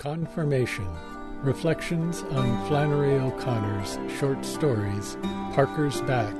[0.00, 0.88] Confirmation
[1.42, 5.18] Reflections on Flannery O'Connor's short stories
[5.52, 6.34] Parker's Back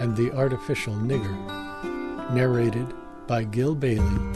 [0.00, 2.32] and The Artificial Nigger.
[2.32, 2.94] Narrated
[3.26, 4.32] by Gil Bailie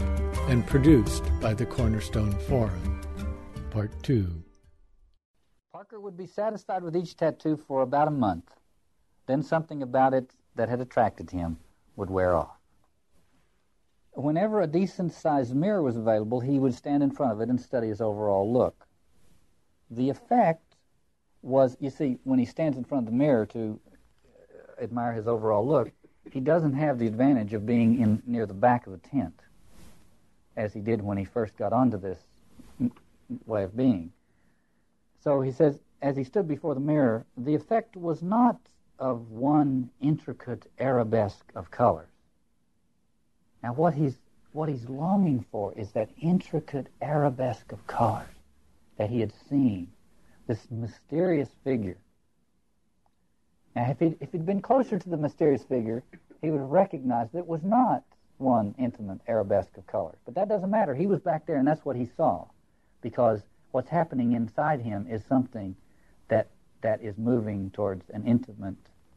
[0.49, 3.01] and produced by the Cornerstone Forum.
[3.71, 4.43] Part 2.
[5.73, 8.53] Parker would be satisfied with each tattoo for about a month.
[9.25, 11.57] Then something about it that had attracted him
[11.95, 12.58] would wear off.
[14.13, 17.59] Whenever a decent sized mirror was available, he would stand in front of it and
[17.59, 18.87] study his overall look.
[19.89, 20.75] The effect
[21.41, 23.79] was, you see, when he stands in front of the mirror to
[24.27, 25.91] uh, admire his overall look,
[26.31, 29.39] he doesn't have the advantage of being in near the back of the tent,
[30.57, 32.19] as he did when he first got onto this
[33.45, 34.11] way of being.
[35.23, 38.59] So he says, as he stood before the mirror, the effect was not
[38.99, 42.08] of one intricate arabesque of colors.
[43.63, 44.17] Now, what he's
[44.51, 48.27] what he's longing for is that intricate arabesque of colors
[48.97, 49.91] that he had seen,
[50.47, 51.97] this mysterious figure.
[53.75, 56.03] Now, if he'd, if he'd been closer to the mysterious figure,
[56.41, 58.03] he would have recognized that it was not
[58.37, 60.17] one intimate arabesque of colors.
[60.25, 60.95] But that doesn't matter.
[60.95, 62.47] He was back there, and that's what he saw,
[63.01, 63.41] because
[63.71, 65.75] what's happening inside him is something
[66.29, 66.49] that
[66.81, 68.75] that is moving towards an intimate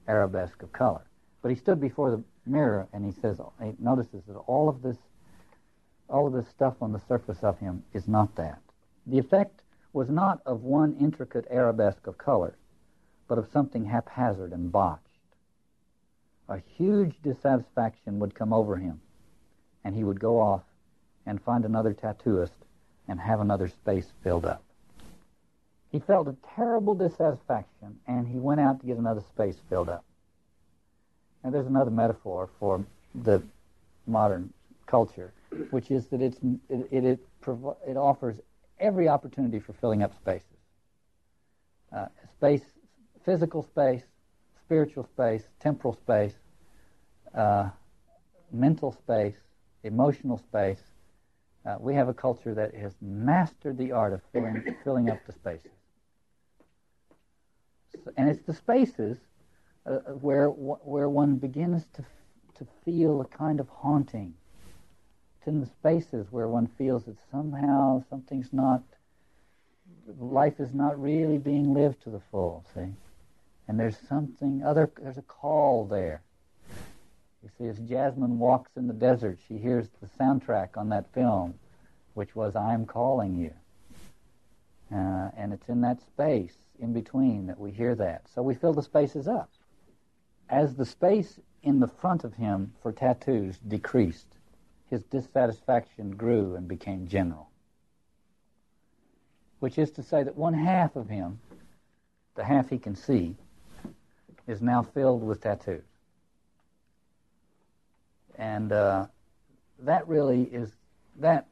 [0.09, 1.07] arabesque of color.
[1.41, 4.97] But he stood before the mirror and he says, he notices that all of this,
[6.09, 8.61] all of this stuff on the surface of him is not that.
[9.07, 9.63] The effect
[9.93, 12.57] was not of one intricate arabesque of color,
[13.29, 15.01] but of something haphazard and botched.
[16.49, 19.01] A huge dissatisfaction would come over him,
[19.85, 20.63] and he would go off
[21.25, 22.53] and find another tattooist
[23.09, 24.65] and have another space filled up.
[25.91, 30.05] He felt a terrible dissatisfaction, and he went out to get another space filled up.
[31.45, 33.43] And there's another metaphor for the
[34.07, 34.53] modern
[34.87, 35.33] culture,
[35.71, 37.21] which is that it's, it, it, it,
[37.87, 38.41] it offers
[38.79, 40.47] every opportunity for filling up spaces.
[41.95, 42.63] Uh, space,
[43.25, 44.03] physical space,
[44.65, 46.35] spiritual space, temporal space,
[47.35, 47.69] uh,
[48.53, 49.37] mental space,
[49.85, 50.81] emotional space.
[51.65, 55.33] Uh, we have a culture that has mastered the art of filling, filling up the
[55.33, 55.71] spaces.
[58.05, 59.19] So, and it's the spaces
[59.85, 62.05] uh, where where one begins to
[62.55, 64.35] to feel a kind of haunting.
[65.39, 68.83] It's in the spaces where one feels that somehow something's not,
[70.21, 72.65] life is not really being lived to the full.
[72.75, 72.95] See,
[73.67, 74.91] and there's something other.
[75.01, 76.23] There's a call there.
[77.43, 81.55] You see, as Jasmine walks in the desert, she hears the soundtrack on that film,
[82.15, 83.55] which was "I'm Calling You,"
[84.97, 88.29] uh, and it's in that space in between that we hear that.
[88.33, 89.51] So we fill the spaces up
[90.49, 94.27] as the space in the front of him for tattoos decreased,
[94.91, 97.49] his dissatisfaction grew and became general.
[99.61, 101.41] Which is to say that one half of him,
[102.35, 103.37] the half he can see,
[104.47, 105.85] is now filled with tattoos.
[108.37, 109.07] And uh,
[109.81, 110.71] that really is
[111.21, 111.47] that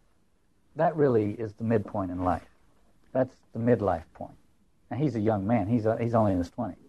[0.77, 2.49] that really is the midpoint in life.
[3.13, 4.37] That's the midlife point.
[4.91, 5.67] Now he's a young man.
[5.67, 6.80] He's a, he's only in his twenties.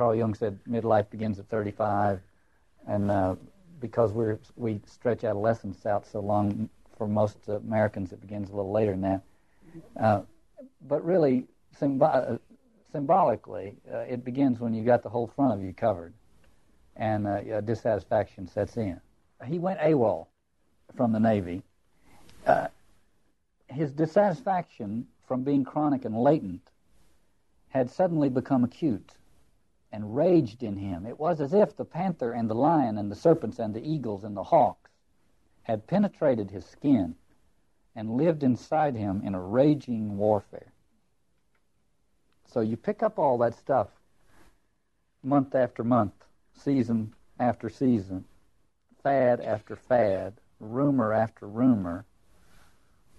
[0.00, 2.22] Carl Jung said midlife begins at 35,
[2.86, 3.34] and uh,
[3.80, 8.72] because we we stretch adolescence out so long, for most Americans it begins a little
[8.72, 9.22] later than that.
[10.00, 10.22] Uh,
[10.88, 11.44] but really,
[11.78, 12.38] symbo- uh,
[12.90, 16.14] symbolically, uh, it begins when you got the whole front of you covered,
[16.96, 18.98] and uh, dissatisfaction sets in.
[19.44, 20.28] He went AWOL
[20.96, 21.62] from the Navy.
[22.46, 22.68] Uh,
[23.68, 26.70] his dissatisfaction from being chronic and latent
[27.68, 29.12] had suddenly become acute
[29.92, 31.06] and raged in him.
[31.06, 34.24] It was as if the panther and the lion and the serpents and the eagles
[34.24, 34.90] and the hawks
[35.62, 37.14] had penetrated his skin
[37.96, 40.72] and lived inside him in a raging warfare.
[42.46, 43.88] So you pick up all that stuff
[45.22, 46.14] month after month,
[46.54, 48.24] season after season,
[49.02, 52.04] fad after fad, rumor after rumor,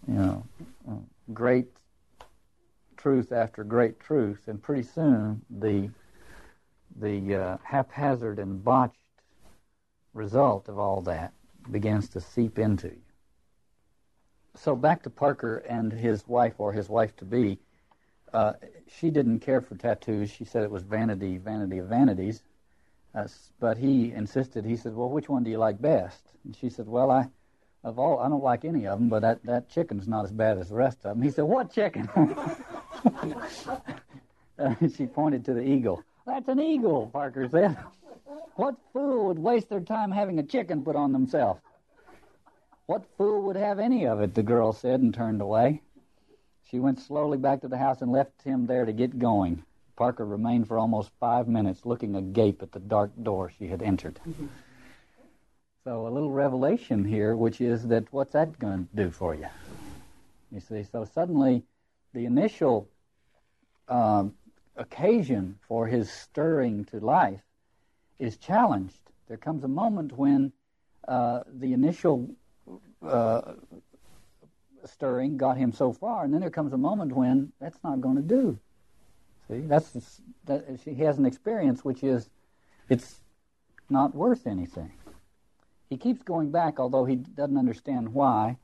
[0.08, 0.44] you know,
[1.34, 1.68] great
[2.98, 5.90] truth after great truth, and pretty soon the
[7.00, 8.96] the uh, haphazard and botched
[10.14, 11.34] result of all that
[11.70, 13.02] begins to seep into you.
[14.56, 17.60] So back to Parker and his wife, or his wife to be.
[18.34, 18.54] Uh,
[18.88, 20.30] she didn't care for tattoos.
[20.30, 22.44] She said it was vanity, vanity of vanities.
[23.14, 23.28] Uh,
[23.60, 24.66] but he insisted.
[24.66, 27.30] He said, "Well, which one do you like best?" And she said, "Well, I,
[27.84, 30.58] of all, I don't like any of them, but that that chicken's not as bad
[30.58, 32.08] as the rest of them." He said, "What chicken?"
[34.60, 36.04] uh, she pointed to the eagle.
[36.26, 37.78] That's an eagle, Parker said.
[38.56, 41.62] What fool would waste their time having a chicken put on themselves?
[42.86, 45.82] What fool would have any of it, the girl said and turned away.
[46.70, 49.64] She went slowly back to the house and left him there to get going.
[49.96, 54.20] Parker remained for almost five minutes looking agape at the dark door she had entered.
[55.84, 59.48] So, a little revelation here, which is that what's that going to do for you?
[60.52, 61.64] You see, so suddenly
[62.14, 62.88] the initial
[63.88, 64.34] um,
[64.76, 67.42] occasion for his stirring to life
[68.20, 69.00] is challenged.
[69.28, 70.52] There comes a moment when
[71.08, 72.30] uh, the initial
[73.06, 73.54] uh,
[74.86, 78.16] stirring got him so far, and then there comes a moment when that's not going
[78.16, 78.60] to do.
[79.48, 82.30] See, that's that, he has an experience which is
[82.90, 83.20] it's
[83.90, 84.92] not worth anything.
[85.90, 88.58] He keeps going back, although he doesn't understand why,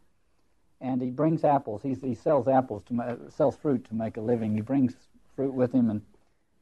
[0.80, 1.82] and he brings apples.
[1.84, 4.54] He's, he sells apples to sells fruit to make a living.
[4.54, 4.96] He brings
[5.38, 6.02] fruit with him, and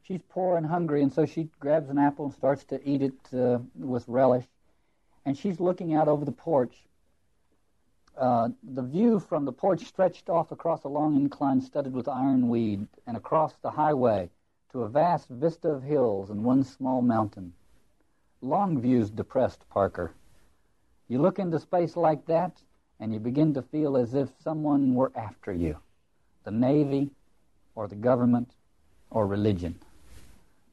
[0.02, 3.34] she's poor and hungry, and so she grabs an apple and starts to eat it
[3.34, 4.44] uh, with relish.
[5.24, 6.76] And she's looking out over the porch.
[8.16, 12.86] Uh, the view from the porch stretched off across a long incline studded with ironweed,
[13.06, 14.30] and across the highway
[14.70, 17.54] to a vast vista of hills and one small mountain.
[18.42, 20.12] Long views depressed Parker.
[21.08, 22.60] You look into space like that,
[23.00, 25.78] and you begin to feel as if someone were after you
[26.44, 27.10] the Navy,
[27.74, 28.54] or the government,
[29.10, 29.78] or religion.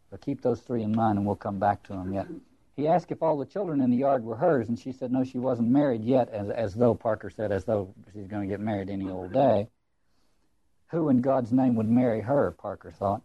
[0.10, 2.28] So keep those three in mind, and we'll come back to them yet.
[2.76, 5.24] He asked if all the children in the yard were hers, and she said no,
[5.24, 8.60] she wasn't married yet, as, as though, Parker said, as though she's going to get
[8.60, 9.68] married any old day.
[10.90, 13.22] Who in God's name would marry her, Parker thought.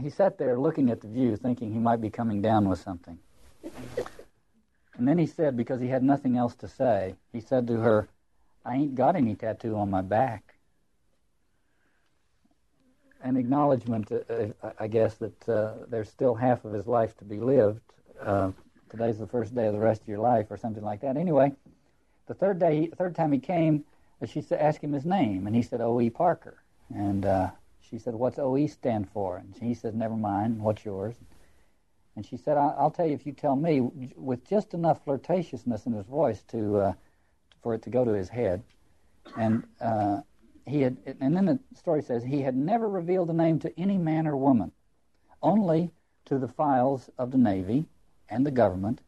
[0.00, 3.18] He sat there looking at the view, thinking he might be coming down with something.
[4.96, 8.08] And then he said, because he had nothing else to say, he said to her,
[8.64, 10.51] I ain't got any tattoo on my back.
[13.22, 14.46] An acknowledgement, uh,
[14.78, 17.80] I guess, that uh, there's still half of his life to be lived.
[18.20, 18.50] Uh,
[18.90, 21.16] today's the first day of the rest of your life, or something like that.
[21.16, 21.52] Anyway,
[22.26, 23.84] the third day, third time he came,
[24.20, 26.10] uh, she asked him his name, and he said O.E.
[26.10, 26.62] Parker.
[26.94, 28.66] And uh, she said, "What's O.E.
[28.66, 30.60] stand for?" And he said, "Never mind.
[30.60, 31.14] What's yours?"
[32.16, 33.80] And she said, I'll tell you if you tell me,
[34.16, 36.92] with just enough flirtatiousness in his voice to, uh,
[37.62, 38.62] for it to go to his head.
[39.36, 39.64] And
[40.66, 43.98] he had, and then the story says he had never revealed the name to any
[43.98, 44.72] man or woman,
[45.42, 45.90] only
[46.26, 47.86] to the files of the Navy
[48.28, 49.00] and the government.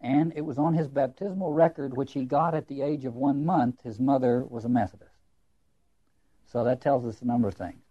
[0.00, 3.44] And it was on his baptismal record, which he got at the age of one
[3.44, 3.82] month.
[3.82, 5.10] His mother was a Methodist.
[6.46, 7.82] So that tells us a number of things.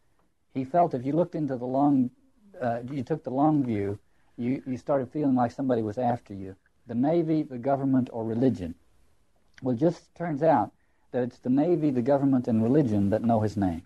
[0.53, 2.11] He felt if you looked into the long,
[2.61, 3.99] uh, you took the long view,
[4.37, 6.55] you, you started feeling like somebody was after you.
[6.87, 8.75] The Navy, the government, or religion.
[9.61, 10.71] Well, it just turns out
[11.15, 13.83] that it's the Navy, the government, and religion that know his name.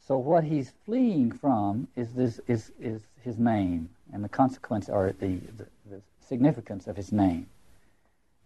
[0.00, 5.12] So what he's fleeing from is this is, is his name and the consequence or
[5.12, 7.46] the, the, the significance of his name.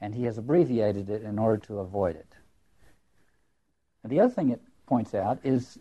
[0.03, 2.35] And he has abbreviated it in order to avoid it.
[4.03, 5.79] And the other thing it points out is,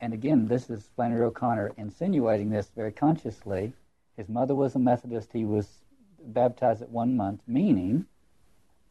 [0.00, 3.72] and again, this is Flannery O'Connor insinuating this very consciously,
[4.16, 5.32] his mother was a Methodist.
[5.32, 5.68] He was
[6.20, 8.06] baptized at one month, meaning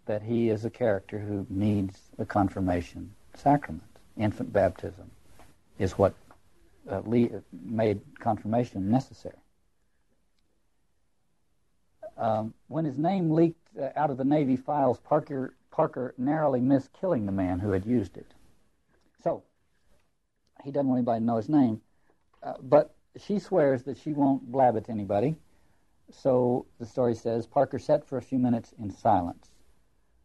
[0.05, 3.83] that he is a character who needs the confirmation sacrament.
[4.17, 5.09] Infant baptism
[5.79, 6.13] is what
[6.89, 7.01] uh,
[7.51, 9.35] made confirmation necessary.
[12.17, 16.91] Um, when his name leaked uh, out of the Navy files, Parker, Parker narrowly missed
[16.93, 18.31] killing the man who had used it.
[19.23, 19.43] So,
[20.63, 21.81] he doesn't want anybody to know his name.
[22.43, 25.35] Uh, but she swears that she won't blab it to anybody.
[26.11, 29.49] So the story says Parker sat for a few minutes in silence.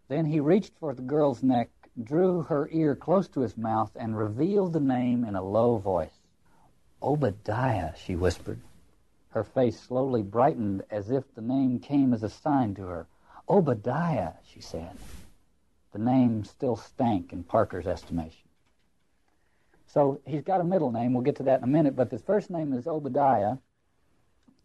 [0.09, 1.69] Then he reached for the girl's neck,
[2.03, 6.19] drew her ear close to his mouth, and revealed the name in a low voice.
[7.03, 8.61] Obadiah, she whispered.
[9.31, 13.07] Her face slowly brightened as if the name came as a sign to her.
[13.49, 14.97] Obadiah, she said.
[15.93, 18.49] The name still stank in Parker's estimation.
[19.87, 21.13] So he's got a middle name.
[21.13, 21.97] We'll get to that in a minute.
[21.97, 23.57] But his first name is Obadiah,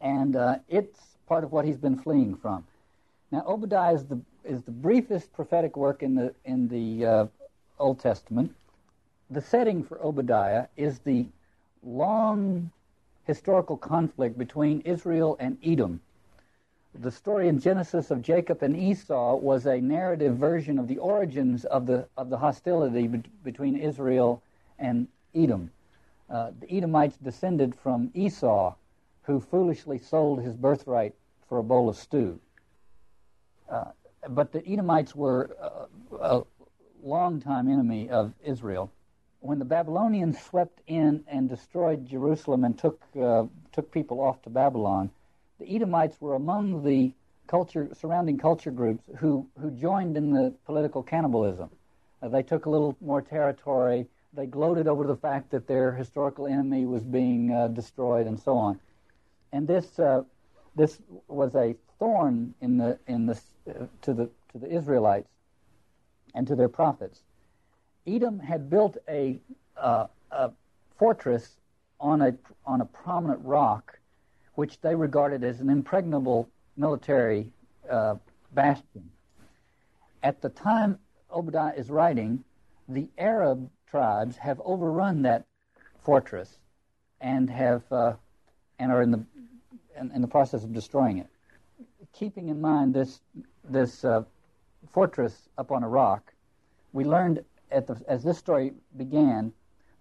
[0.02, 2.66] and uh, it's part of what he's been fleeing from.
[3.32, 7.28] Now, Obadiah is the is the briefest prophetic work in the in the uh,
[7.80, 8.54] Old Testament.
[9.30, 11.28] The setting for Obadiah is the
[11.84, 12.72] long
[13.26, 16.02] historical conflict between Israel and Edom.
[16.94, 21.66] The story in Genesis of Jacob and Esau was a narrative version of the origins
[21.66, 24.44] of the of the hostility be- between Israel
[24.78, 25.72] and Edom.
[26.30, 28.76] Uh, the Edomites descended from Esau,
[29.24, 31.16] who foolishly sold his birthright
[31.48, 32.40] for a bowl of stew.
[33.70, 33.92] Uh,
[34.30, 36.44] but the Edomites were a, a
[37.04, 38.92] longtime enemy of Israel.
[39.40, 44.50] When the Babylonians swept in and destroyed Jerusalem and took uh, took people off to
[44.50, 45.10] Babylon,
[45.60, 47.12] the Edomites were among the
[47.48, 51.70] culture surrounding culture groups who who joined in the political cannibalism.
[52.22, 54.08] Uh, they took a little more territory.
[54.34, 58.58] They gloated over the fact that their historical enemy was being uh, destroyed and so
[58.58, 58.80] on.
[59.52, 60.24] And this, uh,
[60.76, 65.30] this was a thorn in the, in the, uh, to, the, to the Israelites
[66.34, 67.22] and to their prophets.
[68.06, 69.40] Edom had built a,
[69.78, 70.52] uh, a
[70.98, 71.58] fortress
[72.00, 74.00] on a, on a prominent rock,
[74.56, 77.52] which they regarded as an impregnable military
[77.90, 78.16] uh,
[78.54, 79.10] bastion.
[80.22, 81.00] At the time
[81.32, 82.44] Obadiah is writing,
[82.88, 85.46] the Arab tribes have overrun that
[86.04, 86.58] fortress
[87.22, 88.14] and have uh,
[88.80, 89.26] and are in the
[90.00, 91.28] in, in, the process of destroying it.
[92.14, 93.20] Keeping in mind this
[93.64, 94.24] this uh,
[94.92, 96.34] fortress up on a rock,
[96.92, 99.52] we learned the, as this story began,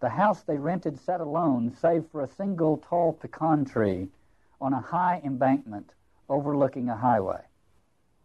[0.00, 4.09] the house they rented sat alone, save for a single tall pecan tree
[4.61, 5.92] on a high embankment
[6.28, 7.40] overlooking a highway.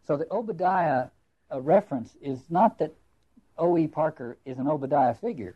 [0.06, 1.08] So the Obadiah
[1.52, 2.94] uh, reference is not that
[3.58, 3.88] O.E.
[3.88, 5.56] Parker is an Obadiah figure,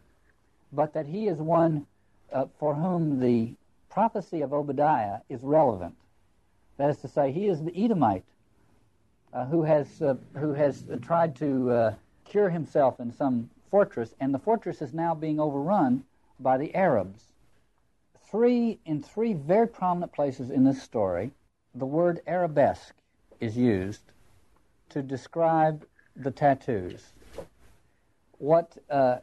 [0.71, 1.85] but that he is one
[2.31, 3.53] uh, for whom the
[3.89, 5.95] prophecy of Obadiah is relevant.
[6.81, 8.23] That is to say, he is the Edomite
[9.31, 11.93] uh, who has uh, who has tried to uh,
[12.25, 16.03] cure himself in some fortress, and the fortress is now being overrun
[16.39, 17.33] by the Arabs.
[18.31, 21.29] Three in three very prominent places in this story,
[21.75, 22.95] the word arabesque
[23.39, 24.11] is used
[24.89, 25.85] to describe
[26.15, 27.13] the tattoos.
[28.39, 29.17] What uh,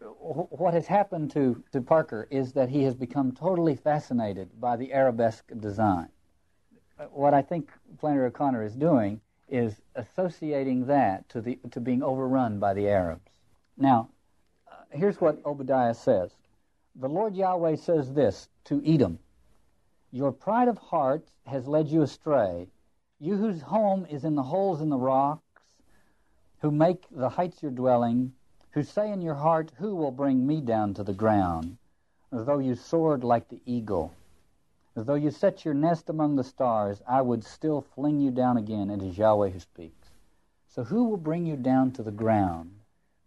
[0.00, 4.92] what has happened to, to Parker is that he has become totally fascinated by the
[4.92, 6.08] arabesque design.
[7.10, 12.58] What I think Flannery O'Connor is doing is associating that to, the, to being overrun
[12.58, 13.30] by the Arabs.
[13.76, 14.08] Now,
[14.70, 16.30] uh, here's what Obadiah says
[16.94, 19.18] The Lord Yahweh says this to Edom
[20.12, 22.68] Your pride of heart has led you astray,
[23.18, 25.42] you whose home is in the holes in the rocks,
[26.60, 28.32] who make the heights your dwelling,
[28.70, 31.76] who say in your heart, Who will bring me down to the ground?
[32.30, 34.12] Though you soared like the eagle.
[34.96, 38.56] As though you set your nest among the stars, I would still fling you down
[38.56, 38.90] again.
[38.90, 40.08] It is Yahweh who speaks.
[40.68, 42.70] So who will bring you down to the ground?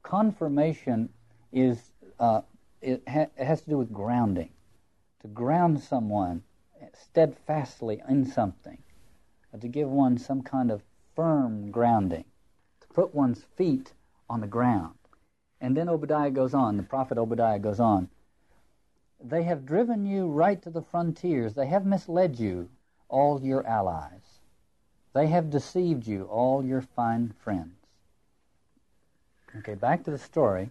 [0.01, 1.09] Confirmation
[1.51, 2.41] is uh,
[2.81, 4.49] it, ha- it has to do with grounding.
[5.21, 6.43] To ground someone
[6.93, 8.77] steadfastly in something,
[9.53, 10.83] uh, to give one some kind of
[11.15, 12.25] firm grounding,
[12.81, 13.93] to put one's feet
[14.29, 14.95] on the ground.
[15.59, 18.09] And then Obadiah goes on, the prophet Obadiah goes on.
[19.23, 21.53] They have driven you right to the frontiers.
[21.53, 22.69] They have misled you,
[23.09, 24.39] all your allies.
[25.13, 27.73] They have deceived you, all your fine friends.
[29.55, 30.69] Okay, back to the story.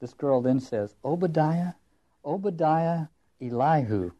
[0.00, 1.74] This girl then says, Obadiah,
[2.24, 3.06] Obadiah
[3.40, 4.12] Elihu,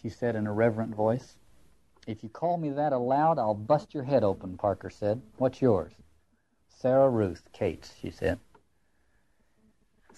[0.00, 1.36] she said in a reverent voice.
[2.06, 5.20] If you call me that aloud, I'll bust your head open, Parker said.
[5.36, 5.92] What's yours?
[6.68, 8.38] Sarah Ruth Cates, she said.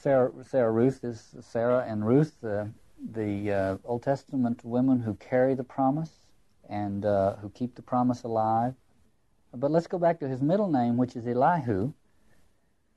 [0.03, 5.65] Sarah, Sarah Ruth is Sarah and Ruth, the uh, Old Testament women who carry the
[5.65, 6.21] promise
[6.71, 8.75] and uh, who keep the promise alive.
[9.53, 11.93] But let's go back to his middle name, which is Elihu.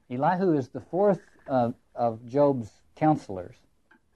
[0.10, 3.56] Elihu is the fourth of Job's counselors.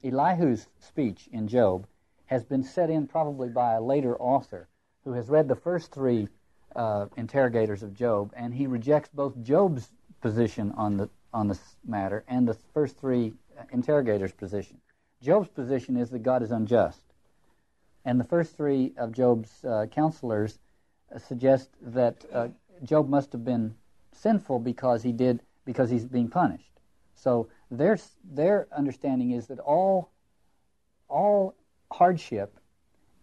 [0.02, 1.86] Elihu's speech in Job
[2.26, 4.68] has been set in probably by a later author
[5.04, 6.28] who has read the first three
[6.74, 9.90] uh, interrogators of Job, and he rejects both Job's
[10.20, 13.32] position on the on this matter and the first three
[13.72, 14.80] interrogators' position.
[15.22, 17.02] Job's position is that God is unjust.
[18.04, 20.58] And the first three of Job's uh, counselors
[21.14, 22.48] uh, suggest that uh,
[22.84, 23.74] Job must have been
[24.12, 26.70] sinful because he did because he's being punished.
[27.14, 30.10] So their their understanding is that all
[31.08, 31.54] all
[31.90, 32.58] hardship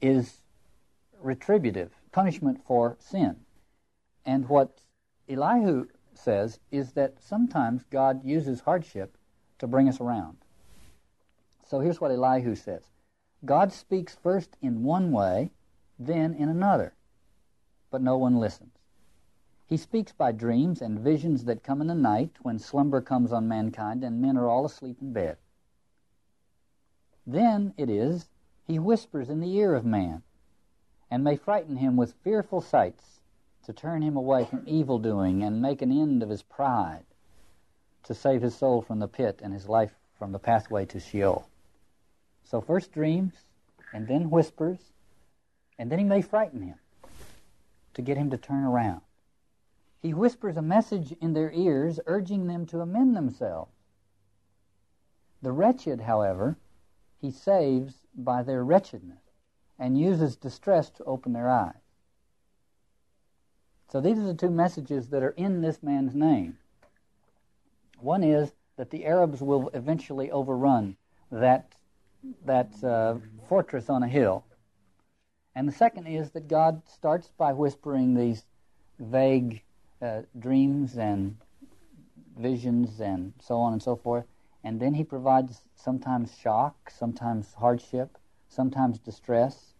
[0.01, 0.41] is
[1.21, 3.38] retributive punishment for sin.
[4.25, 4.79] And what
[5.27, 9.17] Elihu says is that sometimes God uses hardship
[9.60, 10.38] to bring us around.
[11.65, 12.84] So here's what Elihu says
[13.43, 15.51] God speaks first in one way,
[15.98, 16.93] then in another,
[17.91, 18.72] but no one listens.
[19.67, 23.48] He speaks by dreams and visions that come in the night when slumber comes on
[23.48, 25.38] mankind and men are all asleep in bed.
[27.25, 28.29] Then it is
[28.67, 30.24] he whispers in the ear of man
[31.10, 33.14] and may frighten him with fearful sights
[33.65, 37.05] to turn him away from evil doing and make an end of his pride,
[38.03, 41.48] to save his soul from the pit and his life from the pathway to Sheol.
[42.43, 43.34] So first dreams,
[43.93, 44.79] and then whispers,
[45.79, 46.77] and then he may frighten him
[47.93, 49.01] to get him to turn around.
[50.01, 53.72] He whispers a message in their ears, urging them to amend themselves.
[55.41, 56.57] The wretched, however,
[57.19, 59.22] he saves by their wretchedness
[59.79, 61.85] and uses distress to open their eyes.
[63.95, 66.57] So these are the two messages that are in this man's name.
[68.01, 70.97] One is that the Arabs will eventually overrun
[71.31, 71.75] that,
[72.43, 73.15] that uh,
[73.47, 74.43] fortress on a hill.
[75.55, 78.43] And the second is that God starts by whispering these
[78.99, 79.63] vague
[80.01, 81.37] uh, dreams and
[82.37, 84.25] visions and so on and so forth.
[84.65, 88.17] And then he provides sometimes shock, sometimes hardship,
[88.49, 89.73] sometimes distress,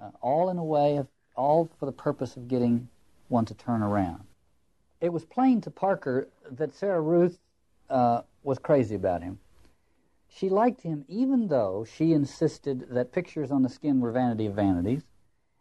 [0.00, 2.88] uh, all in a way of, all for the purpose of getting
[3.28, 4.24] one to turn around.
[5.00, 7.38] It was plain to Parker that Sarah Ruth
[7.90, 9.38] uh, was crazy about him.
[10.28, 14.54] She liked him even though she insisted that pictures on the skin were vanity of
[14.54, 15.02] vanities,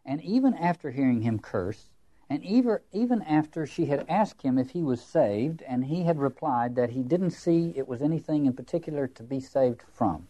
[0.05, 1.89] and even after hearing him curse,
[2.29, 6.19] and even, even after she had asked him if he was saved, and he had
[6.19, 10.27] replied that he didn't see it was anything in particular to be saved from.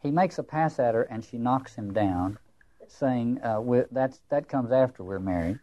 [0.00, 2.38] He makes a pass at her, and she knocks him down,
[2.86, 3.60] saying, uh,
[3.92, 5.58] That comes after we're married.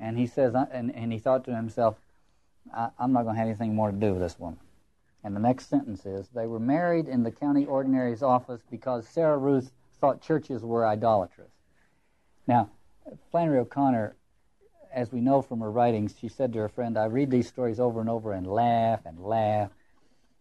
[0.00, 1.96] And he says, uh, and, and he thought to himself,
[2.74, 4.58] I'm not going to have anything more to do with this woman.
[5.22, 9.38] And the next sentence is, They were married in the county ordinary's office because Sarah
[9.38, 11.52] Ruth thought churches were idolatrous.
[12.46, 12.70] Now,
[13.30, 14.16] Flannery O'Connor
[14.94, 17.80] as we know from her writings, she said to her friend, I read these stories
[17.80, 19.70] over and over and laugh and laugh.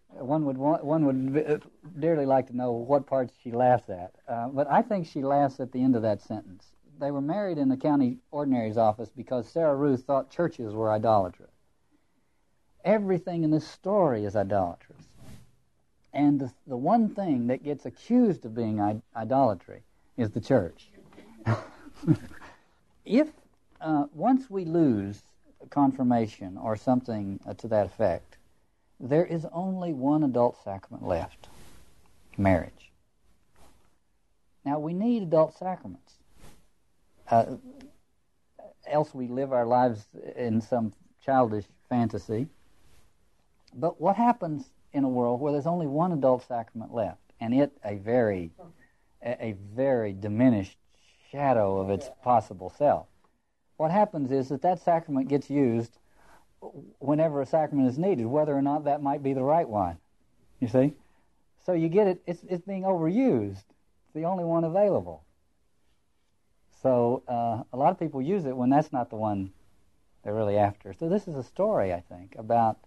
[0.10, 1.58] One would, want, one would uh,
[2.00, 4.14] dearly like to know what parts she laughs at.
[4.28, 6.73] Uh, but I think she laughs at the end of that sentence.
[7.00, 11.52] They were married in the county ordinary's office because Sarah Ruth thought churches were idolatrous.
[12.84, 15.04] Everything in this story is idolatrous.
[16.14, 19.82] And the, the one thing that gets accused of being idolatry
[20.18, 20.90] is the church.
[23.06, 23.30] if
[23.82, 25.24] uh, once we lose
[25.70, 28.38] confirmation or something uh, to that effect,
[29.00, 31.48] there is only one adult sacrament left
[32.38, 32.92] marriage.
[34.66, 36.14] Now, we need adult sacraments.
[37.30, 37.58] Uh,
[38.88, 42.48] else, we live our lives in some childish fantasy.
[43.74, 47.72] But what happens in a world where there's only one adult sacrament left, and it
[47.84, 48.52] a very,
[49.24, 50.78] a, a very diminished
[51.32, 53.08] shadow of its possible self?
[53.78, 55.98] what happens is that that sacrament gets used
[57.00, 59.98] whenever a sacrament is needed, whether or not that might be the right one.
[60.62, 60.94] You see?
[61.66, 63.58] So you get it, it's, it's being overused.
[63.58, 65.24] It's the only one available.
[66.84, 69.52] So uh, a lot of people use it when that's not the one
[70.24, 70.94] they're really after.
[70.94, 72.78] So this is a story, I think, about,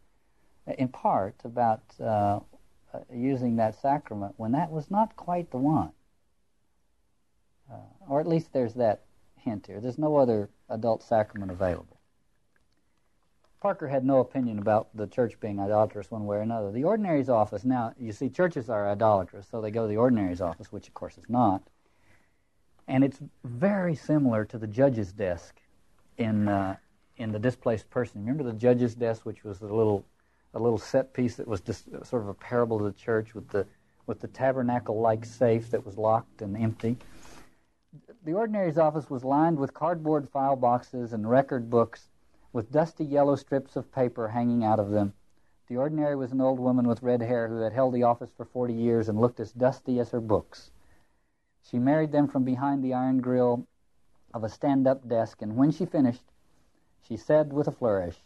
[0.66, 2.40] in part, about uh,
[3.12, 5.92] using that sacrament when that was not quite the one.
[7.72, 7.76] Uh,
[8.08, 9.04] or at least there's that
[9.36, 9.80] hint here.
[9.80, 11.98] There's no other adult sacrament available.
[13.60, 16.70] Parker had no opinion about the church being idolatrous one way or another.
[16.70, 20.42] The ordinary's office, now, you see, churches are idolatrous, so they go to the ordinary's
[20.42, 21.62] office, which of course is not.
[22.88, 25.60] And it's very similar to the judge's desk
[26.18, 26.76] in, uh,
[27.16, 28.20] in the displaced person.
[28.20, 30.04] Remember the judge's desk, which was a little,
[30.54, 33.48] a little set piece that was just sort of a parable to the church with
[33.48, 33.66] the,
[34.06, 36.96] with the tabernacle like safe that was locked and empty?
[38.24, 42.08] The ordinary's office was lined with cardboard file boxes and record books
[42.52, 45.12] with dusty yellow strips of paper hanging out of them.
[45.68, 48.44] The ordinary was an old woman with red hair who had held the office for
[48.44, 50.70] 40 years and looked as dusty as her books.
[51.70, 53.66] She married them from behind the iron grill
[54.32, 56.22] of a stand up desk, and when she finished,
[57.02, 58.16] she said with a flourish,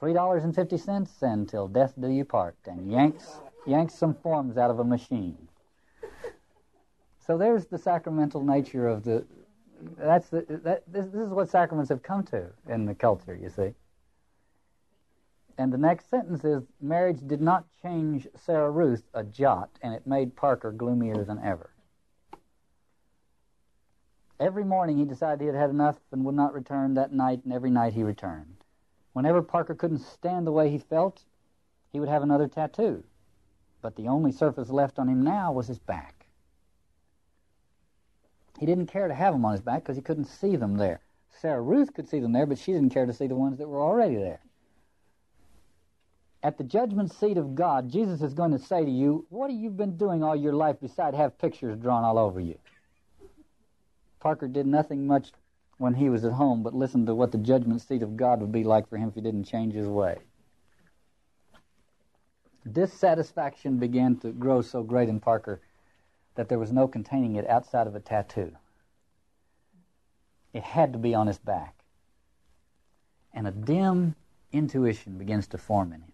[0.00, 4.14] Three dollars and fifty cents, and till death do you part, and yanks, yanks some
[4.14, 5.46] forms out of a machine.
[7.24, 9.24] So there's the sacramental nature of the.
[9.96, 13.48] That's the, that, this, this is what sacraments have come to in the culture, you
[13.48, 13.74] see.
[15.56, 20.04] And the next sentence is marriage did not change Sarah Ruth a jot, and it
[20.04, 21.70] made Parker gloomier than ever.
[24.42, 27.52] Every morning he decided he had had enough and would not return that night, and
[27.52, 28.56] every night he returned.
[29.12, 31.22] Whenever Parker couldn't stand the way he felt,
[31.92, 33.04] he would have another tattoo.
[33.82, 36.26] But the only surface left on him now was his back.
[38.58, 41.02] He didn't care to have them on his back because he couldn't see them there.
[41.30, 43.68] Sarah Ruth could see them there, but she didn't care to see the ones that
[43.68, 44.40] were already there.
[46.42, 49.60] At the judgment seat of God, Jesus is going to say to you, What have
[49.60, 52.58] you been doing all your life beside have pictures drawn all over you?
[54.22, 55.32] Parker did nothing much
[55.78, 58.52] when he was at home but listen to what the judgment seat of God would
[58.52, 60.18] be like for him if he didn't change his way.
[62.70, 65.60] Dissatisfaction began to grow so great in Parker
[66.36, 68.52] that there was no containing it outside of a tattoo.
[70.52, 71.74] It had to be on his back.
[73.34, 74.14] And a dim
[74.52, 76.12] intuition begins to form in him.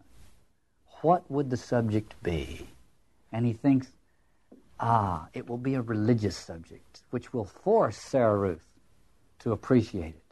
[1.03, 2.68] What would the subject be?
[3.31, 3.92] And he thinks,
[4.81, 8.75] ah, it will be a religious subject, which will force Sarah Ruth
[9.41, 10.23] to appreciate it.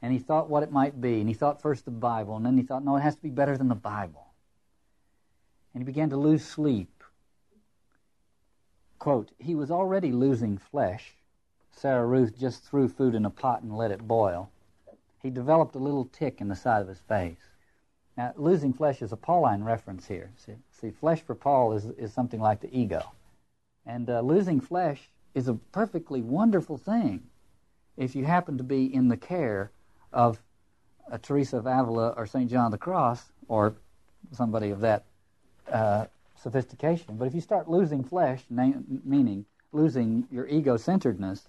[0.00, 2.56] and he thought what it might be, and he thought first the Bible, and then
[2.56, 4.28] he thought, no, it has to be better than the Bible.
[5.74, 7.02] And he began to lose sleep.
[8.98, 11.14] Quote, he was already losing flesh.
[11.72, 14.50] Sarah Ruth just threw food in a pot and let it boil.
[15.22, 17.38] He developed a little tic in the side of his face.
[18.18, 20.32] Now, losing flesh is a Pauline reference here.
[20.38, 23.12] See, see flesh for Paul is, is something like the ego.
[23.86, 27.22] And uh, losing flesh is a perfectly wonderful thing
[27.96, 29.70] if you happen to be in the care
[30.12, 30.42] of
[31.08, 32.50] a Teresa of Avila or St.
[32.50, 33.76] John the Cross or
[34.32, 35.04] somebody of that
[35.70, 36.06] uh,
[36.42, 37.18] sophistication.
[37.18, 41.48] But if you start losing flesh, meaning losing your ego centeredness,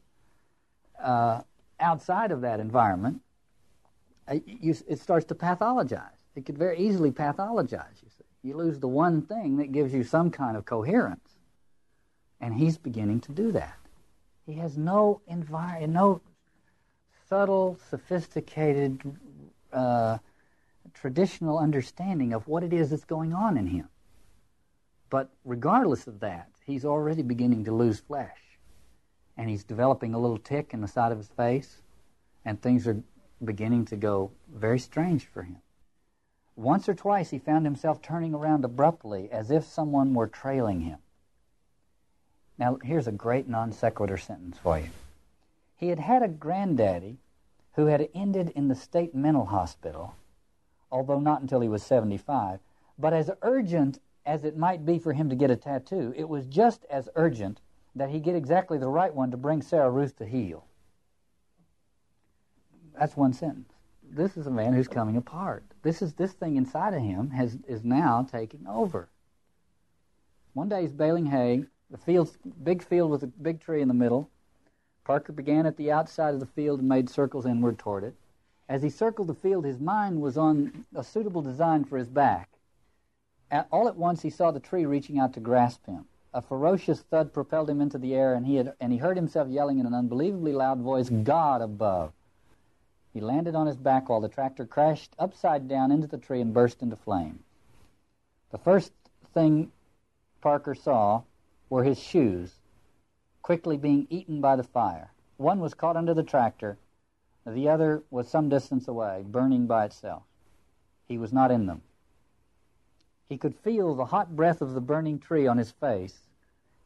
[1.01, 1.41] uh,
[1.79, 3.21] outside of that environment,
[4.27, 6.18] uh, you, it starts to pathologize.
[6.35, 8.23] It could very easily pathologize, you see.
[8.41, 11.37] You lose the one thing that gives you some kind of coherence.
[12.39, 13.77] And he's beginning to do that.
[14.45, 16.21] He has no envir- no
[17.27, 19.01] subtle, sophisticated,
[19.73, 20.17] uh,
[20.93, 23.89] traditional understanding of what it is that's going on in him.
[25.09, 28.59] But regardless of that, he's already beginning to lose flesh.
[29.37, 31.81] And he's developing a little tic in the side of his face,
[32.45, 33.01] and things are
[33.43, 35.57] beginning to go very strange for him.
[36.59, 40.99] Once or twice he found himself turning around abruptly as if someone were trailing him.
[42.57, 44.89] Now, here's a great non sequitur sentence for you.
[45.77, 47.19] He had had a granddaddy
[47.75, 50.15] who had ended in the state mental hospital,
[50.91, 52.59] although not until he was 75.
[52.97, 56.45] But as urgent as it might be for him to get a tattoo, it was
[56.45, 57.61] just as urgent
[57.95, 60.65] that he get exactly the right one to bring Sarah Ruth to heel.
[62.99, 63.71] That's one sentence.
[64.03, 65.63] This is a man who's coming apart.
[65.81, 69.09] This is this thing inside of him has is now taking over.
[70.53, 71.65] One day he's baling hay.
[71.89, 74.29] The field, big field with a big tree in the middle.
[75.03, 78.15] Parker began at the outside of the field and made circles inward toward it.
[78.67, 82.49] As he circled the field, his mind was on a suitable design for his back.
[83.49, 86.05] At, all at once, he saw the tree reaching out to grasp him.
[86.31, 89.47] A ferocious thud propelled him into the air, and he, had, and he heard himself
[89.47, 92.13] yelling in an unbelievably loud voice, God above.
[93.13, 96.53] He landed on his back while the tractor crashed upside down into the tree and
[96.53, 97.43] burst into flame.
[98.51, 98.93] The first
[99.33, 99.71] thing
[100.41, 101.23] Parker saw
[101.69, 102.59] were his shoes,
[103.41, 105.11] quickly being eaten by the fire.
[105.37, 106.77] One was caught under the tractor,
[107.45, 110.23] the other was some distance away, burning by itself.
[111.07, 111.81] He was not in them.
[113.27, 116.27] He could feel the hot breath of the burning tree on his face.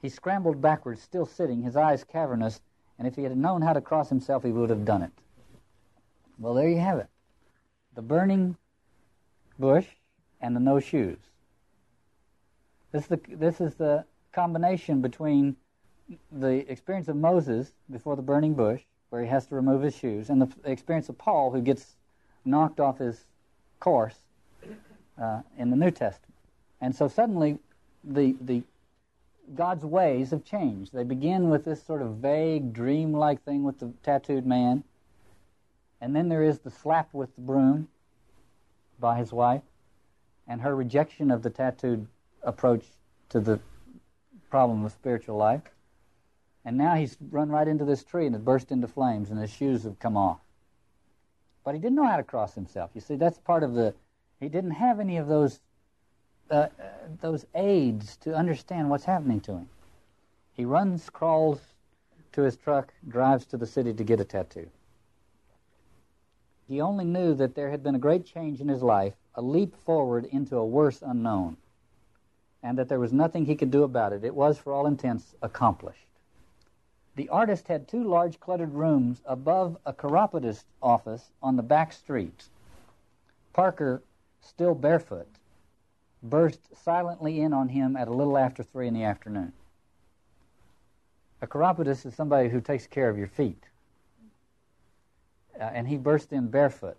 [0.02, 2.62] He scrambled backwards, still sitting, his eyes cavernous,
[2.98, 5.12] and if he had known how to cross himself, he would have done it.
[6.40, 7.08] Well, there you have it.
[7.96, 8.58] The burning
[9.60, 9.88] bush
[10.42, 11.18] and the no shoes.
[12.92, 15.56] This is the, this is the combination between
[16.32, 20.30] the experience of Moses before the burning bush, where he has to remove his shoes,
[20.30, 21.96] and the experience of Paul, who gets
[22.46, 23.26] knocked off his
[23.80, 24.18] course
[25.22, 26.36] uh, in the New Testament.
[26.82, 27.60] And so suddenly,
[28.04, 28.64] the the
[29.56, 30.94] God's ways have changed.
[30.94, 34.84] They begin with this sort of vague, dream-like thing with the tattooed man,
[36.04, 37.88] and then there is the slap with the broom
[39.00, 39.62] by his wife,
[40.50, 42.06] and her rejection of the tattooed
[42.42, 42.84] approach
[43.30, 43.58] to the
[44.50, 45.62] problem of spiritual life.
[46.66, 49.50] And now he's run right into this tree and it burst into flames and his
[49.50, 50.42] shoes have come off.
[51.64, 52.92] But he didn't know how to cross himself.
[52.94, 53.94] You see, that's part of the.
[54.42, 55.62] He didn't have any of those
[56.52, 56.68] uh, uh,
[57.22, 59.70] those aids to understand what's happening to him.
[60.52, 61.62] He runs, crawls
[62.34, 64.70] to his truck, drives to the city to get a tattoo.
[66.68, 69.76] He only knew that there had been a great change in his life, a leap
[69.76, 71.58] forward into a worse unknown,
[72.62, 74.24] and that there was nothing he could do about it.
[74.24, 76.08] It was, for all intents, accomplished.
[77.16, 82.46] The artist had two large cluttered rooms above a chiropodist office on the back street.
[83.52, 84.02] Parker,
[84.42, 85.28] still barefoot,
[86.24, 89.54] burst silently in on him at a little after three in the afternoon.
[91.42, 93.62] A chiropodist is somebody who takes care of your feet.
[95.60, 96.98] Uh, and he burst in barefoot.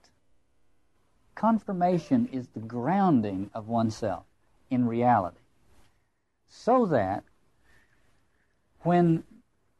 [1.34, 4.24] Confirmation is the grounding of oneself
[4.70, 5.38] in reality.
[6.48, 7.24] So that
[8.82, 9.24] when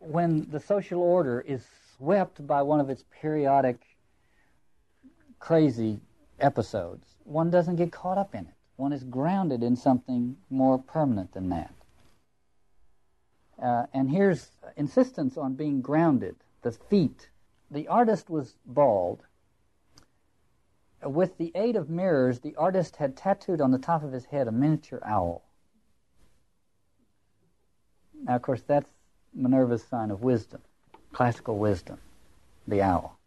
[0.00, 1.64] when the social order is
[1.96, 3.80] swept by one of its periodic
[5.38, 6.00] crazy
[6.40, 8.54] episodes, one doesn't get caught up in it.
[8.76, 11.74] One is grounded in something more permanent than that.
[13.62, 16.37] Uh, and here's insistence on being grounded.
[16.62, 17.28] The feet.
[17.70, 19.24] The artist was bald.
[21.03, 24.48] With the aid of mirrors, the artist had tattooed on the top of his head
[24.48, 25.42] a miniature owl.
[28.22, 28.88] Now, of course, that's
[29.35, 30.62] Minerva's sign of wisdom,
[31.12, 31.98] classical wisdom,
[32.66, 33.18] the owl.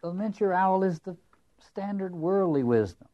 [0.00, 1.16] the miniature owl is the
[1.58, 3.08] standard worldly wisdom.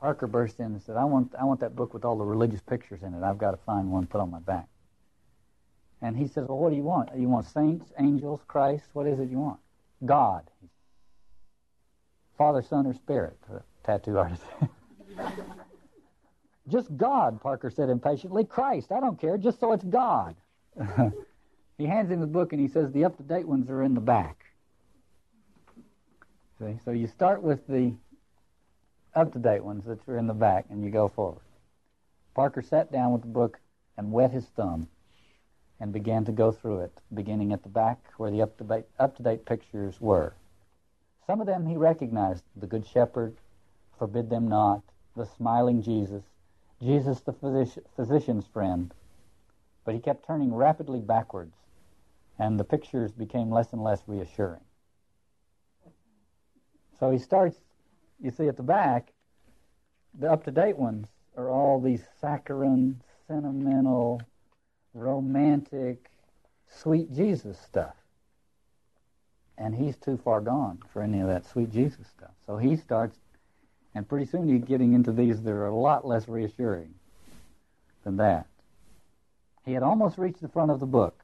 [0.00, 2.60] Parker burst in and said, I want, I want that book with all the religious
[2.60, 3.22] pictures in it.
[3.22, 4.68] I've got to find one put on my back.
[6.02, 7.10] And he says, Well, what do you want?
[7.16, 8.84] You want saints, angels, Christ?
[8.92, 9.60] What is it you want?
[10.04, 10.42] God.
[12.36, 13.38] Father, Son, or Spirit?
[13.82, 14.42] Tattoo artist.
[16.68, 18.44] just God, Parker said impatiently.
[18.44, 20.36] Christ, I don't care, just so it's God.
[21.78, 23.94] he hands him the book and he says, The up to date ones are in
[23.94, 24.44] the back.
[26.58, 26.78] See?
[26.84, 27.94] So you start with the
[29.14, 31.42] up to date ones that are in the back and you go forward.
[32.34, 33.58] Parker sat down with the book
[33.96, 34.88] and wet his thumb
[35.80, 38.56] and began to go through it, beginning at the back where the up
[39.16, 40.34] to date, pictures were.
[41.26, 43.36] Some of them he recognized the Good Shepherd,
[43.98, 44.82] Forbid Them Not,
[45.16, 46.22] the Smiling Jesus,
[46.80, 48.92] Jesus the physician, physician's friend.
[49.84, 51.54] But he kept turning rapidly backwards,
[52.38, 54.60] and the pictures became less and less reassuring.
[56.98, 57.56] So he starts,
[58.20, 59.12] you see at the back,
[60.18, 64.22] the up to date ones are all these saccharine, sentimental,
[64.96, 66.10] romantic,
[66.68, 67.94] sweet Jesus stuff.
[69.58, 72.32] And he's too far gone for any of that sweet Jesus stuff.
[72.46, 73.18] So he starts,
[73.94, 76.94] and pretty soon you're getting into these that are a lot less reassuring
[78.04, 78.46] than that.
[79.64, 81.22] He had almost reached the front of the book.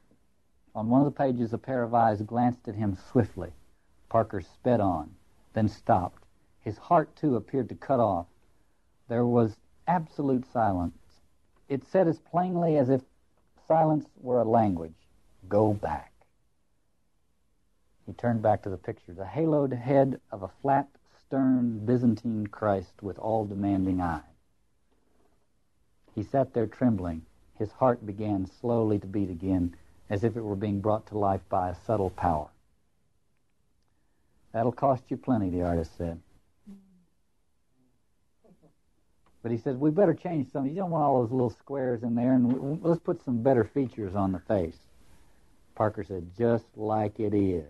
[0.75, 3.51] On one of the pages, a pair of eyes glanced at him swiftly.
[4.09, 5.11] Parker sped on,
[5.53, 6.23] then stopped.
[6.61, 8.25] His heart, too, appeared to cut off.
[9.07, 9.57] There was
[9.87, 10.97] absolute silence.
[11.69, 13.01] It said as plainly as if
[13.67, 14.95] silence were a language.
[15.47, 16.11] Go back.
[18.05, 20.89] He turned back to the picture, the haloed head of a flat,
[21.25, 24.21] stern Byzantine Christ with all demanding eyes.
[26.13, 27.25] He sat there trembling.
[27.57, 29.75] His heart began slowly to beat again,
[30.09, 32.49] as if it were being brought to life by a subtle power.
[34.51, 36.21] That'll cost you plenty, the artist said.
[39.43, 40.71] But he said, we better change something.
[40.71, 44.15] You don't want all those little squares in there, and let's put some better features
[44.15, 44.77] on the face.
[45.75, 47.65] Parker said, just like it is.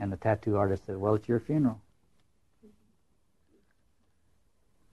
[0.00, 1.80] And the tattoo artist said, well, it's your funeral.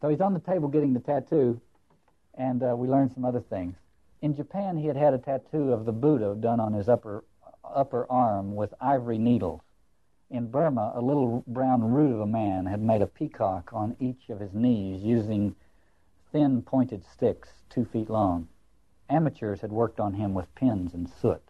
[0.02, 1.62] So he's on the table getting the tattoo,
[2.34, 3.76] and uh, we learned some other things.
[4.22, 7.24] In Japan, he had had a tattoo of the Buddha done on his upper
[7.64, 9.62] upper arm with ivory needles.
[10.32, 14.30] In Burma, a little brown root of a man had made a peacock on each
[14.30, 15.56] of his knees using
[16.32, 18.48] thin pointed sticks two feet long.
[19.10, 21.44] Amateurs had worked on him with pins and soot.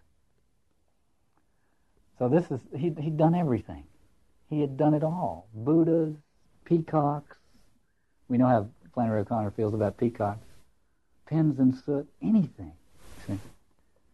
[2.18, 3.84] So this is he he'd done everything.
[4.50, 5.48] He had done it all.
[5.54, 6.16] Buddhas,
[6.66, 7.38] peacocks.
[8.30, 10.48] We know how Flannery O'Connor feels about peacocks.
[11.28, 12.74] Pins and soot, anything.
[13.28, 13.38] See?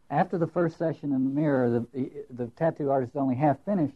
[0.10, 3.96] After the first session in the mirror, the, the tattoo artist is only half finished,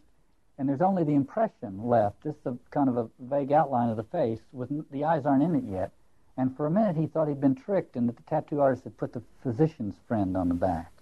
[0.62, 4.04] and there's only the impression left, just a kind of a vague outline of the
[4.04, 5.90] face, with the eyes aren't in it yet.
[6.36, 8.96] And for a minute, he thought he'd been tricked and that the tattoo artist had
[8.96, 10.92] put the physician's friend on the back.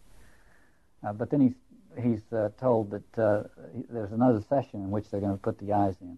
[1.06, 3.42] Uh, but then he's, he's uh, told that uh,
[3.90, 6.16] there's another session in which they're going to put the eyes in.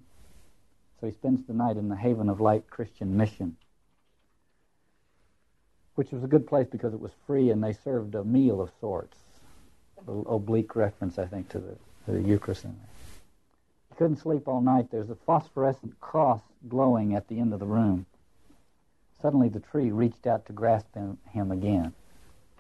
[1.00, 3.56] So he spends the night in the Haven of Light Christian Mission,
[5.96, 8.70] which was a good place because it was free and they served a meal of
[8.80, 9.16] sorts.
[10.06, 11.74] An oblique reference, I think, to the,
[12.06, 12.91] to the Eucharist in there.
[13.96, 14.90] Couldn't sleep all night.
[14.90, 18.06] There's a phosphorescent cross glowing at the end of the room.
[19.20, 21.92] Suddenly the tree reached out to grasp him, him again,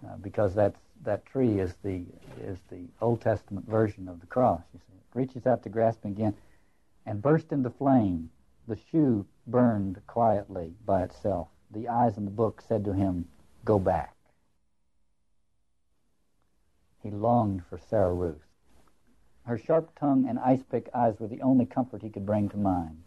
[0.06, 2.04] uh, because that's, that tree is the,
[2.40, 4.62] is the Old Testament version of the cross.
[4.72, 4.94] You see.
[4.94, 6.34] It reaches out to grasp him again
[7.04, 8.30] and burst into flame.
[8.68, 11.48] The shoe burned quietly by itself.
[11.72, 13.26] The eyes in the book said to him,
[13.64, 14.14] Go back.
[17.02, 18.51] He longed for Sarah Ruth.
[19.44, 22.56] Her sharp tongue and ice pick eyes were the only comfort he could bring to
[22.56, 23.02] mind.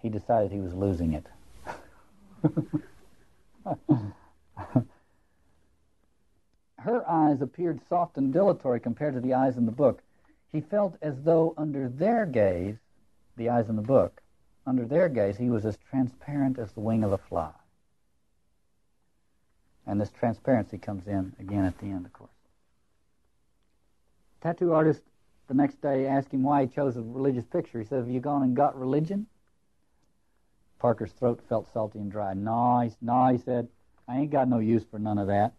[0.00, 1.26] He decided he was losing it.
[6.78, 10.02] Her eyes appeared soft and dilatory compared to the eyes in the book.
[10.52, 12.76] He felt as though under their gaze,
[13.36, 14.22] the eyes in the book,
[14.66, 17.52] under their gaze, he was as transparent as the wing of a fly.
[19.86, 22.30] And this transparency comes in again at the end, of course.
[24.40, 25.02] Tattoo artist
[25.48, 27.78] the next day asked him why he chose a religious picture.
[27.80, 29.26] He said, Have you gone and got religion?
[30.78, 32.34] Parker's throat felt salty and dry.
[32.34, 33.68] No, he, no, he said,
[34.06, 35.54] I ain't got no use for none of that.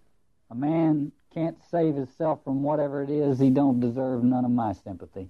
[0.51, 3.39] A man can't save himself from whatever it is.
[3.39, 5.29] He don't deserve none of my sympathy.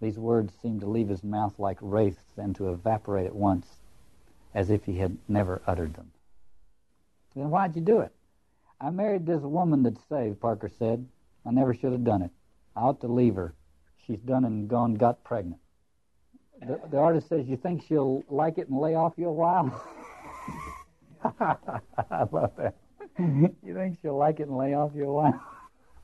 [0.00, 3.66] These words seemed to leave his mouth like wraiths and to evaporate at once,
[4.54, 6.12] as if he had never uttered them.
[7.34, 8.12] Then why'd you do it?
[8.80, 11.06] I married this woman that's saved, Parker said.
[11.44, 12.30] I never should have done it.
[12.76, 13.54] I ought to leave her.
[14.08, 15.60] She's done and gone got pregnant.
[16.60, 19.80] The, the artist says, You think she'll like it and lay off you a while?
[21.40, 22.74] I love that.
[23.18, 25.42] you think she'll like it and lay off you a while?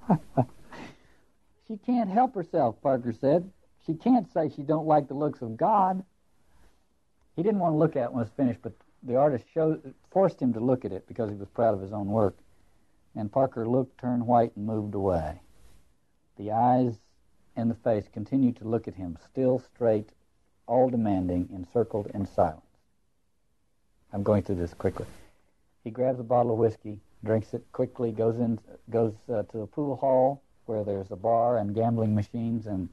[1.69, 3.51] she can't help herself, Parker said.
[3.87, 6.05] She can't say she don't like the looks of God.
[7.37, 9.95] He didn't want to look at it when it was finished, but the artist showed,
[10.11, 12.37] forced him to look at it because he was proud of his own work.
[13.17, 15.41] And Parker looked, turned white, and moved away.
[16.37, 16.95] The eyes
[17.57, 20.11] and the face continued to look at him, still straight,
[20.67, 22.61] all demanding, encircled in silence.
[24.13, 25.07] I'm going through this quickly.
[25.83, 28.59] He grabs a bottle of whiskey, drinks it quickly, goes in,
[28.91, 32.89] goes uh, to the pool hall where there's a bar and gambling machines and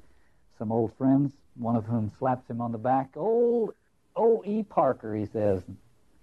[0.57, 3.11] some old friends, one of whom slaps him on the back.
[3.15, 3.73] Old
[4.15, 4.43] O.
[4.45, 4.63] E.
[4.63, 5.61] Parker, he says.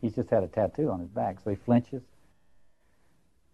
[0.00, 2.02] He's just had a tattoo on his back, so he flinches.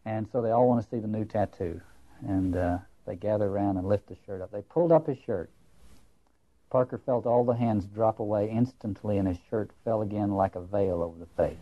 [0.05, 1.81] And so they all want to see the new tattoo.
[2.27, 4.51] And uh, they gather around and lift the shirt up.
[4.51, 5.51] They pulled up his shirt.
[6.71, 10.61] Parker felt all the hands drop away instantly, and his shirt fell again like a
[10.61, 11.59] veil over the face.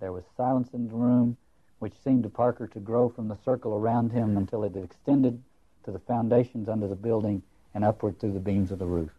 [0.00, 1.36] There was silence in the room,
[1.78, 5.42] which seemed to Parker to grow from the circle around him until it extended
[5.84, 7.42] to the foundations under the building
[7.74, 9.12] and upward through the beams of the roof.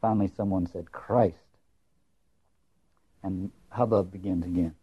[0.00, 1.36] Finally, someone said, Christ.
[3.22, 4.74] And hubbub begins again.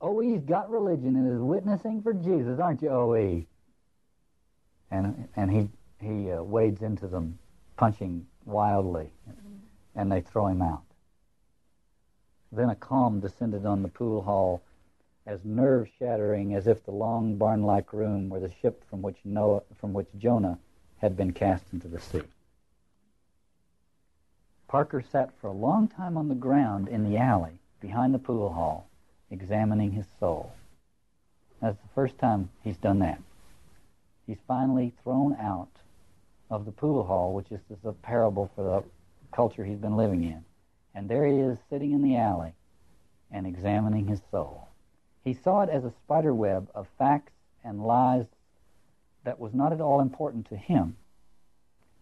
[0.00, 3.46] Oh, OE's got religion and is witnessing for Jesus, aren't you, OE?
[4.92, 7.38] And, and he, he uh, wades into them,
[7.76, 9.10] punching wildly,
[9.96, 10.82] and they throw him out.
[12.52, 14.62] Then a calm descended on the pool hall,
[15.26, 19.16] as nerve shattering as if the long barn like room were the ship from which,
[19.24, 20.58] Noah, from which Jonah
[20.98, 22.22] had been cast into the sea.
[24.68, 28.52] Parker sat for a long time on the ground in the alley behind the pool
[28.52, 28.88] hall,
[29.30, 30.52] examining his soul.
[31.62, 33.20] That's the first time he's done that.
[34.26, 35.70] He's finally thrown out
[36.50, 38.84] of the pool hall, which is the parable for the
[39.34, 40.44] culture he's been living in.
[40.94, 42.52] And there he is sitting in the alley
[43.30, 44.68] and examining his soul.
[45.24, 47.32] He saw it as a spider web of facts
[47.64, 48.26] and lies
[49.24, 50.96] that was not at all important to him,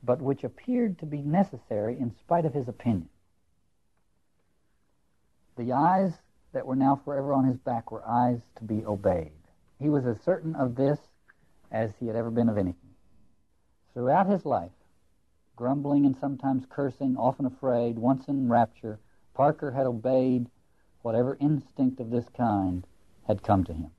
[0.03, 3.09] but which appeared to be necessary in spite of his opinion.
[5.57, 6.13] The eyes
[6.53, 9.33] that were now forever on his back were eyes to be obeyed.
[9.79, 10.99] He was as certain of this
[11.71, 12.91] as he had ever been of anything.
[13.93, 14.73] Throughout his life,
[15.57, 18.99] grumbling and sometimes cursing, often afraid, once in rapture,
[19.35, 20.51] Parker had obeyed
[21.03, 22.87] whatever instinct of this kind
[23.27, 23.91] had come to him.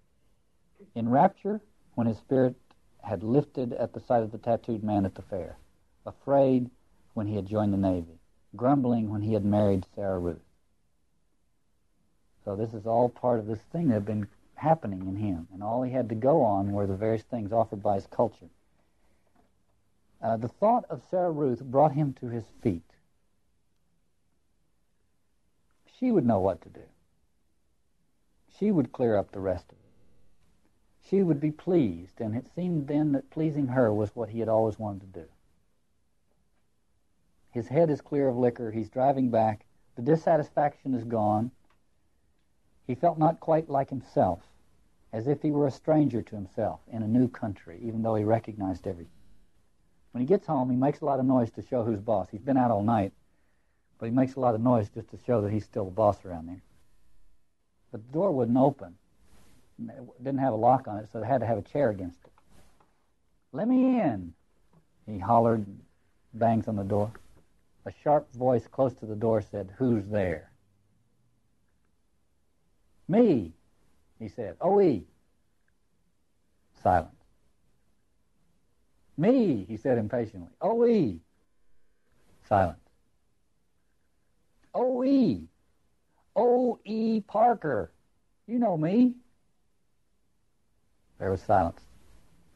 [0.95, 1.61] In rapture,
[1.95, 2.55] when his spirit
[3.03, 5.57] had lifted at the sight of the tattooed man at the fair,
[6.05, 6.69] afraid
[7.13, 8.19] when he had joined the Navy,
[8.55, 10.41] grumbling when he had married Sarah Ruth.
[12.43, 14.27] So this is all part of this thing that had been
[14.61, 17.81] happening in him, and all he had to go on were the various things offered
[17.81, 18.49] by his culture.
[20.21, 22.83] Uh, the thought of Sarah Ruth brought him to his feet.
[25.97, 26.83] She would know what to do.
[28.59, 31.09] She would clear up the rest of it.
[31.09, 34.49] She would be pleased, and it seemed then that pleasing her was what he had
[34.49, 35.27] always wanted to do.
[37.49, 38.69] His head is clear of liquor.
[38.69, 39.65] He's driving back.
[39.95, 41.49] The dissatisfaction is gone.
[42.85, 44.41] He felt not quite like himself,
[45.13, 48.23] as if he were a stranger to himself in a new country, even though he
[48.23, 49.11] recognized everything.
[50.11, 52.29] When he gets home, he makes a lot of noise to show who's boss.
[52.29, 53.13] He's been out all night,
[53.97, 56.23] but he makes a lot of noise just to show that he's still the boss
[56.25, 56.61] around there.
[57.91, 58.95] But the door wouldn't open.
[59.79, 62.19] It didn't have a lock on it, so they had to have a chair against
[62.23, 62.31] it.
[63.51, 64.33] Let me in,
[65.05, 65.65] he hollered,
[66.33, 67.11] bangs on the door.
[67.85, 70.51] A sharp voice close to the door said, Who's there?
[73.07, 73.53] Me,
[74.21, 74.55] he said.
[74.61, 75.03] Oh, O-E.
[76.83, 77.09] Silence.
[79.17, 80.49] Me, he said impatiently.
[80.61, 81.19] Oh, O-E.
[82.47, 82.77] Silence.
[84.73, 85.47] Oh, O-E.
[86.35, 87.91] O-E Parker.
[88.47, 89.15] You know me.
[91.19, 91.81] There was silence.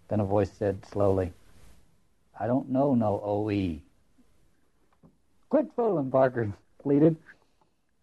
[0.08, 1.34] Then a voice said slowly,
[2.39, 3.82] I don't know no O-E.
[5.49, 7.18] Quit fooling, Parker pleaded.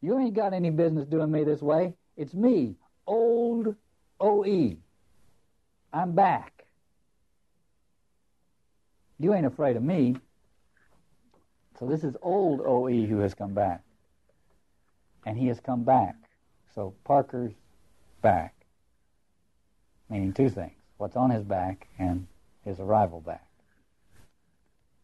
[0.01, 1.95] You ain't got any business doing me this way.
[2.17, 2.75] It's me,
[3.13, 3.77] old
[4.21, 4.77] OE.
[5.93, 6.65] I'm back.
[9.19, 10.17] You ain't afraid of me.
[11.79, 13.83] So this is old OE who has come back.
[15.27, 16.15] And he has come back.
[16.75, 17.53] So Parker's
[18.23, 18.55] back.
[20.09, 22.27] Meaning two things what's on his back and
[22.65, 23.47] his arrival back.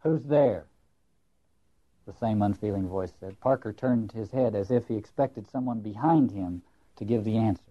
[0.02, 0.64] Who's there?
[2.06, 3.38] The same unfeeling voice said.
[3.40, 6.62] Parker turned his head as if he expected someone behind him
[6.96, 7.62] to give the answer.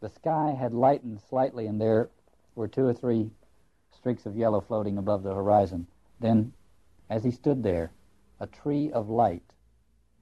[0.00, 2.10] The sky had lightened slightly, and there
[2.54, 3.30] were two or three
[3.92, 5.86] streaks of yellow floating above the horizon.
[6.20, 6.52] Then,
[7.08, 7.92] as he stood there,
[8.38, 9.42] a tree of light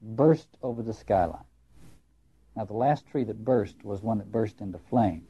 [0.01, 1.43] burst over the skyline.
[2.55, 5.27] Now, the last tree that burst was one that burst into flame.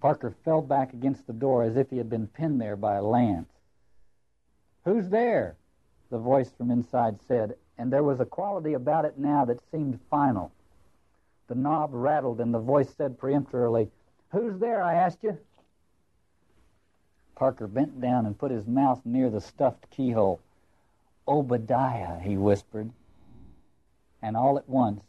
[0.00, 3.02] Parker fell back against the door as if he had been pinned there by a
[3.02, 3.50] lance.
[4.84, 5.56] Who's there?
[6.10, 10.00] The voice from inside said, and there was a quality about it now that seemed
[10.10, 10.52] final.
[11.46, 13.90] The knob rattled, and the voice said peremptorily,
[14.30, 15.38] Who's there, I asked you?
[17.34, 20.40] Parker bent down and put his mouth near the stuffed keyhole.
[21.26, 22.90] Obadiah, he whispered.
[24.22, 25.02] And all at once,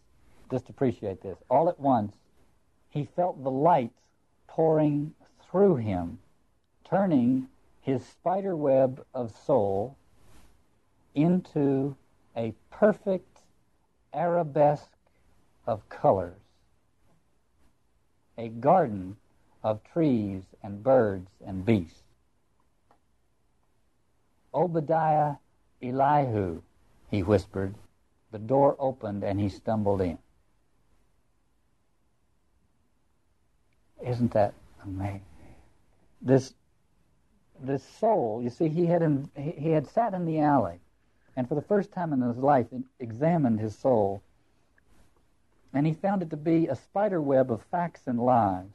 [0.51, 2.13] just appreciate this, all at once,
[2.89, 3.91] he felt the light
[4.47, 6.19] pouring through him,
[6.83, 7.47] turning
[7.81, 9.95] his spider web of soul
[11.13, 11.95] into
[12.35, 13.39] a perfect
[14.13, 14.94] arabesque
[15.67, 16.39] of colors,
[18.37, 19.17] a garden
[19.63, 22.03] of trees and birds and beasts.
[24.53, 25.35] Obadiah
[25.81, 26.61] Elihu,
[27.09, 27.75] he whispered.
[28.31, 30.17] The door opened and he stumbled in.
[34.05, 34.53] Isn't that
[34.83, 35.21] amazing?
[36.21, 36.53] This,
[37.59, 40.79] this soul, you see, he had, in, he had sat in the alley
[41.35, 42.67] and for the first time in his life
[42.99, 44.21] examined his soul.
[45.75, 48.69] And he found it to be a spider web of facts and lies,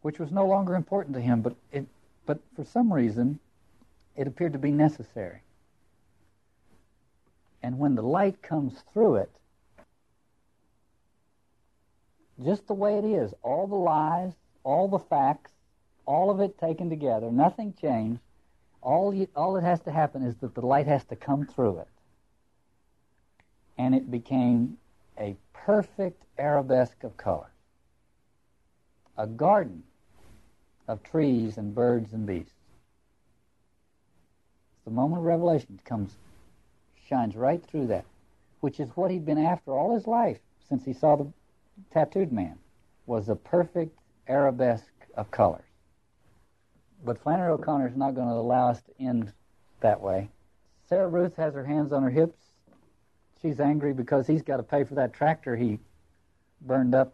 [0.00, 1.86] which was no longer important to him, but, it,
[2.26, 3.38] but for some reason
[4.16, 5.42] it appeared to be necessary.
[7.62, 9.30] And when the light comes through it,
[12.44, 14.32] just the way it is, all the lies,
[14.64, 15.52] all the facts,
[16.06, 18.20] all of it taken together, nothing changed,
[18.82, 21.78] all, you, all that has to happen is that the light has to come through
[21.78, 21.88] it.
[23.78, 24.78] And it became
[25.18, 27.50] a perfect arabesque of color.
[29.16, 29.82] A garden
[30.88, 32.52] of trees and birds and beasts.
[34.84, 36.16] The moment of revelation comes,
[37.06, 38.04] shines right through that,
[38.60, 41.32] which is what he'd been after all his life since he saw the
[41.90, 42.58] tattooed man,
[43.06, 43.98] was a perfect
[44.28, 45.64] arabesque of colors.
[47.04, 49.32] But Flannery O'Connor is not going to allow us to end
[49.80, 50.30] that way.
[50.88, 52.51] Sarah Ruth has her hands on her hips.
[53.42, 55.80] She's angry because he's got to pay for that tractor he
[56.60, 57.12] burned up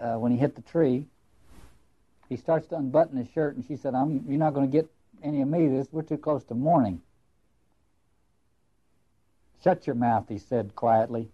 [0.00, 1.06] uh, when he hit the tree.
[2.28, 4.88] He starts to unbutton his shirt, and she said, I'm, You're not going to get
[5.22, 5.66] any of me.
[5.66, 7.02] This We're too close to morning.
[9.64, 11.28] Shut your mouth, he said quietly.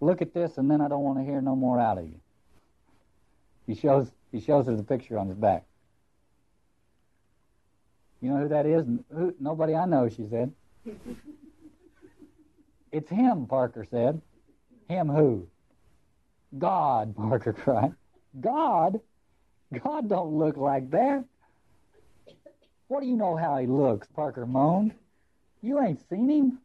[0.00, 2.20] Look at this, and then I don't want to hear no more out of you.
[3.66, 5.64] He shows, he shows her the picture on his back.
[8.20, 8.84] You know who that is?
[9.14, 10.52] Who, nobody I know, she said.
[12.92, 14.20] It's him, Parker said.
[14.88, 15.46] Him who?
[16.58, 17.94] God, Parker cried.
[18.40, 19.00] God?
[19.84, 21.24] God don't look like that.
[22.88, 24.08] What do you know how he looks?
[24.08, 24.94] Parker moaned.
[25.62, 26.58] You ain't seen him.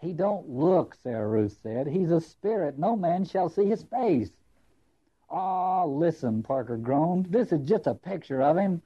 [0.00, 1.86] He don't look, Sarah Ruth said.
[1.86, 2.78] He's a spirit.
[2.78, 4.30] No man shall see his face.
[5.30, 7.26] Ah, oh, listen, Parker groaned.
[7.26, 8.82] This is just a picture of him.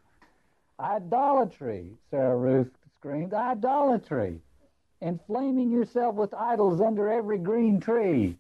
[0.81, 3.35] Idolatry, Sarah Ruth screamed.
[3.35, 4.41] Idolatry.
[5.01, 8.37] Inflaming yourself with idols under every green tree.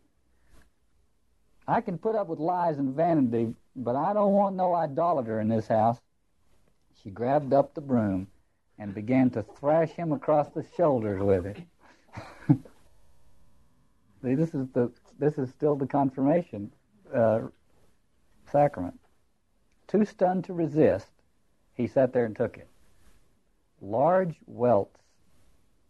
[1.68, 5.48] I can put up with lies and vanity, but I don't want no idolater in
[5.48, 5.98] this house.
[7.02, 8.26] She grabbed up the broom
[8.78, 11.58] and began to thrash him across the shoulders with it.
[14.22, 16.72] See, this is the this is still the confirmation
[17.14, 17.40] uh,
[18.50, 18.98] sacrament.
[19.86, 21.10] Too stunned to resist,
[21.74, 22.68] he sat there and took it.
[23.80, 24.98] Large welts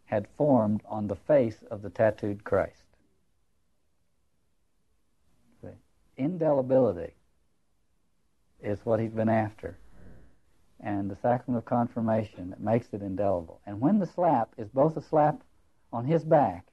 [0.08, 2.82] had formed on the face of the tattooed Christ.
[5.62, 5.68] See?
[6.16, 7.12] Indelibility
[8.62, 9.76] is what he's been after.
[10.80, 13.60] And the sacrament of confirmation that makes it indelible.
[13.66, 15.42] And when the slap is both a slap
[15.92, 16.66] on his back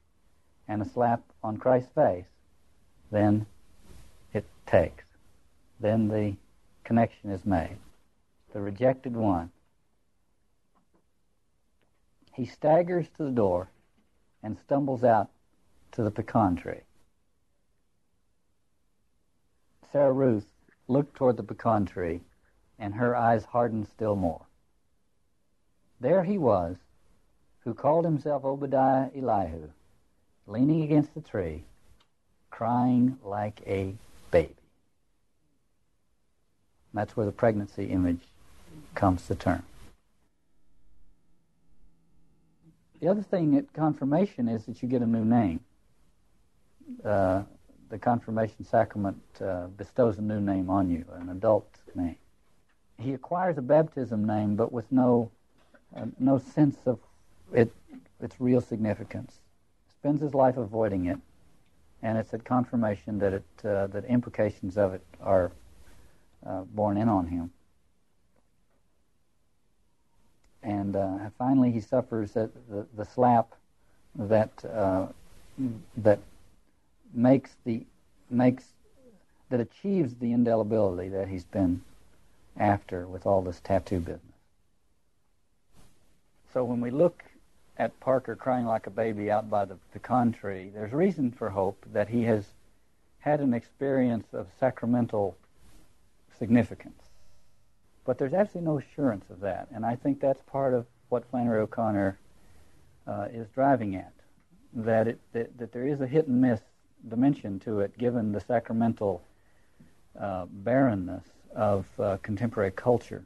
[0.68, 2.26] and a slap on Christ's face,
[3.12, 3.46] then
[4.34, 5.04] it takes.
[5.80, 6.36] Then the
[6.84, 7.78] connection is made
[8.56, 9.52] the rejected one.
[12.36, 13.70] He staggers to the door
[14.44, 15.30] and stumbles out
[15.94, 16.82] to the pecan tree.
[19.90, 20.46] Sarah Ruth
[20.90, 22.20] looked toward the pecan tree,
[22.78, 24.42] and her eyes hardened still more.
[26.02, 26.76] There he was,
[27.62, 29.70] who called himself Obadiah Elihu,
[30.46, 31.64] leaning against the tree,
[32.50, 33.96] crying like a
[34.30, 34.56] baby.
[36.94, 38.28] That's where the pregnancy image
[38.94, 39.64] comes to term.
[43.02, 45.60] The other thing at confirmation is that you get a new name.
[47.04, 47.44] Uh,
[47.90, 52.18] the confirmation sacrament uh, bestows a new name on you, an adult name.
[52.98, 55.32] he acquires a baptism name, but with no
[55.96, 57.00] uh, no sense of
[57.54, 57.72] it
[58.22, 59.40] its real significance.
[59.90, 61.20] Spends his life avoiding it,
[62.02, 65.52] and it's at confirmation that it uh, that implications of it are
[66.46, 67.52] uh, borne in on him.
[70.66, 72.50] And uh, finally, he suffers the,
[72.98, 73.54] the, slap
[74.16, 75.06] that uh,
[75.96, 76.20] that
[77.14, 77.86] makes the
[78.32, 78.66] makes
[79.52, 81.82] that achieves the indelibility that he's been
[82.58, 84.22] after with all this tattoo business.
[86.52, 87.24] So when we look
[87.78, 91.86] at Parker crying like a baby out by the pecan tree, there's reason for hope
[91.94, 92.46] that he has
[93.20, 95.38] had an experience of sacramental
[96.40, 97.05] significance.
[98.06, 101.62] But there's absolutely no assurance of that, and I think that's part of what Flannery
[101.62, 102.20] O'Connor
[103.08, 104.14] uh, is driving at.
[104.74, 106.60] That, it, that, that there is a hit and miss
[107.10, 109.24] dimension to it, given the sacramental
[110.20, 111.24] uh, barrenness
[111.56, 113.26] of uh, contemporary culture.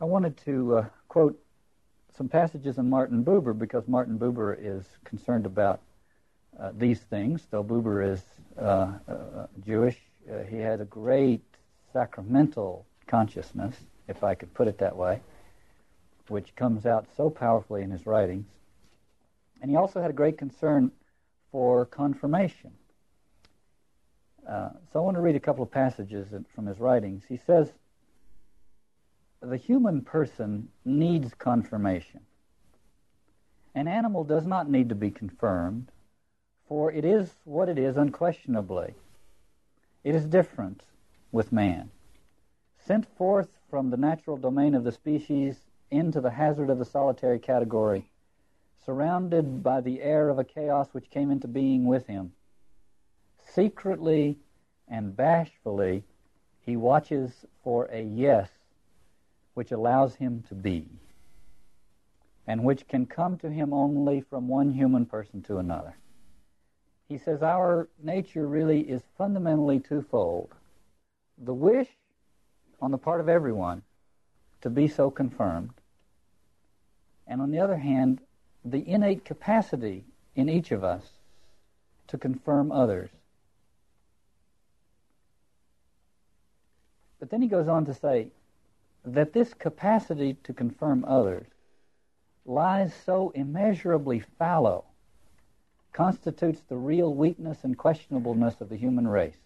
[0.00, 1.38] I wanted to uh, quote
[2.16, 5.80] some passages in Martin Buber because Martin Buber is concerned about
[6.58, 7.46] uh, these things.
[7.50, 8.22] Though Buber is
[8.58, 9.98] uh, uh, Jewish,
[10.48, 11.42] he had a great
[11.92, 13.74] sacramental consciousness,
[14.08, 15.20] if I could put it that way,
[16.28, 18.46] which comes out so powerfully in his writings.
[19.60, 20.92] And he also had a great concern
[21.50, 22.70] for confirmation.
[24.48, 27.24] Uh, so I want to read a couple of passages from his writings.
[27.28, 27.72] He says,
[29.42, 32.20] The human person needs confirmation.
[33.74, 35.90] An animal does not need to be confirmed,
[36.68, 38.94] for it is what it is unquestionably.
[40.04, 40.82] It is different
[41.32, 41.90] with man.
[42.90, 45.60] Sent forth from the natural domain of the species
[45.92, 48.10] into the hazard of the solitary category,
[48.84, 52.32] surrounded by the air of a chaos which came into being with him.
[53.38, 54.40] Secretly
[54.88, 56.02] and bashfully,
[56.62, 58.50] he watches for a yes
[59.54, 60.88] which allows him to be,
[62.44, 65.96] and which can come to him only from one human person to another.
[67.06, 70.56] He says our nature really is fundamentally twofold
[71.38, 71.88] the wish
[72.80, 73.82] on the part of everyone
[74.62, 75.70] to be so confirmed,
[77.26, 78.20] and on the other hand,
[78.64, 80.04] the innate capacity
[80.34, 81.02] in each of us
[82.08, 83.10] to confirm others.
[87.18, 88.28] But then he goes on to say
[89.04, 91.46] that this capacity to confirm others
[92.44, 94.84] lies so immeasurably fallow,
[95.92, 99.36] constitutes the real weakness and questionableness of the human race.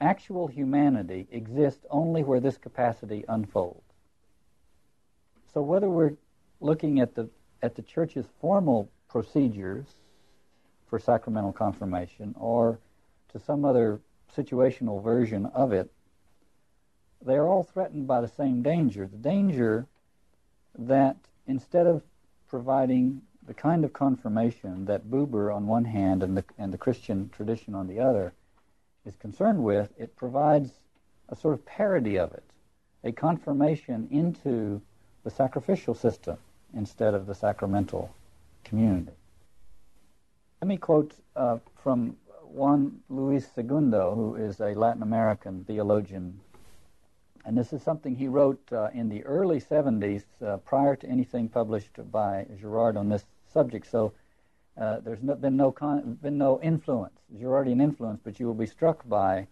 [0.00, 3.82] Actual humanity exists only where this capacity unfolds.
[5.52, 6.16] So whether we're
[6.60, 7.28] looking at the
[7.62, 9.86] at the church's formal procedures
[10.86, 12.78] for sacramental confirmation or
[13.32, 14.00] to some other
[14.36, 15.90] situational version of it,
[17.20, 19.06] they are all threatened by the same danger.
[19.06, 19.86] The danger
[20.78, 22.02] that instead of
[22.48, 27.30] providing the kind of confirmation that Buber on one hand and the, and the Christian
[27.30, 28.32] tradition on the other
[29.08, 30.70] is concerned with, it provides
[31.30, 32.44] a sort of parody of it,
[33.02, 34.80] a confirmation into
[35.24, 36.36] the sacrificial system
[36.74, 38.14] instead of the sacramental
[38.64, 39.12] community.
[40.60, 46.40] Let me quote uh, from Juan Luis Segundo, who is a Latin American theologian.
[47.44, 51.48] And this is something he wrote uh, in the early 70s, uh, prior to anything
[51.48, 53.86] published by Girard on this subject.
[53.86, 54.12] So
[54.80, 57.18] uh, there's no, been, no con- been no influence.
[57.72, 59.46] an influence, but you will be struck by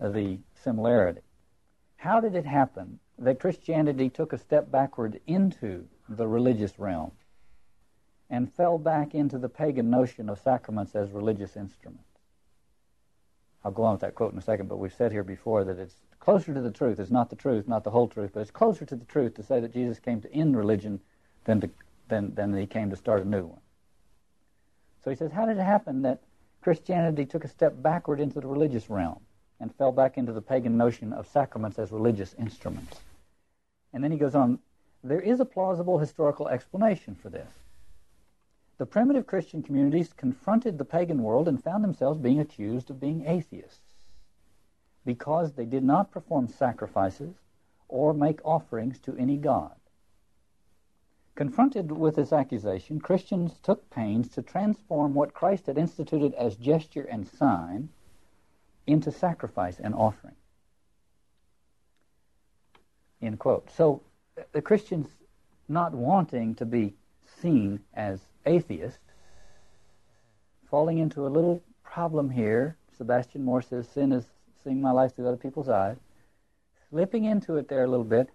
[0.00, 1.22] uh, the similarity.
[1.96, 7.12] How did it happen that Christianity took a step backward into the religious realm
[8.30, 12.04] and fell back into the pagan notion of sacraments as religious instruments.
[13.64, 15.78] I'll go on with that quote in a second, but we've said here before that
[15.78, 16.98] it's closer to the truth.
[16.98, 19.42] It's not the truth, not the whole truth, but it's closer to the truth to
[19.42, 21.00] say that Jesus came to end religion
[21.44, 21.70] than, to,
[22.08, 23.60] than, than he came to start a new one.
[25.02, 26.22] So he says, how did it happen that
[26.60, 29.20] Christianity took a step backward into the religious realm
[29.58, 33.00] and fell back into the pagan notion of sacraments as religious instruments?
[33.92, 34.58] And then he goes on,
[35.02, 37.48] there is a plausible historical explanation for this.
[38.78, 43.26] The primitive Christian communities confronted the pagan world and found themselves being accused of being
[43.26, 43.90] atheists
[45.04, 47.34] because they did not perform sacrifices
[47.88, 49.79] or make offerings to any god.
[51.40, 57.04] Confronted with this accusation, Christians took pains to transform what Christ had instituted as gesture
[57.04, 57.88] and sign
[58.86, 60.34] into sacrifice and offering.
[63.22, 63.70] End quote.
[63.70, 64.02] So
[64.52, 65.08] the Christians
[65.66, 66.92] not wanting to be
[67.40, 68.98] seen as atheists,
[70.68, 72.76] falling into a little problem here.
[72.98, 74.26] Sebastian Moore says sin is
[74.62, 75.96] seeing my life through other people's eyes.
[76.90, 78.28] slipping into it there a little bit,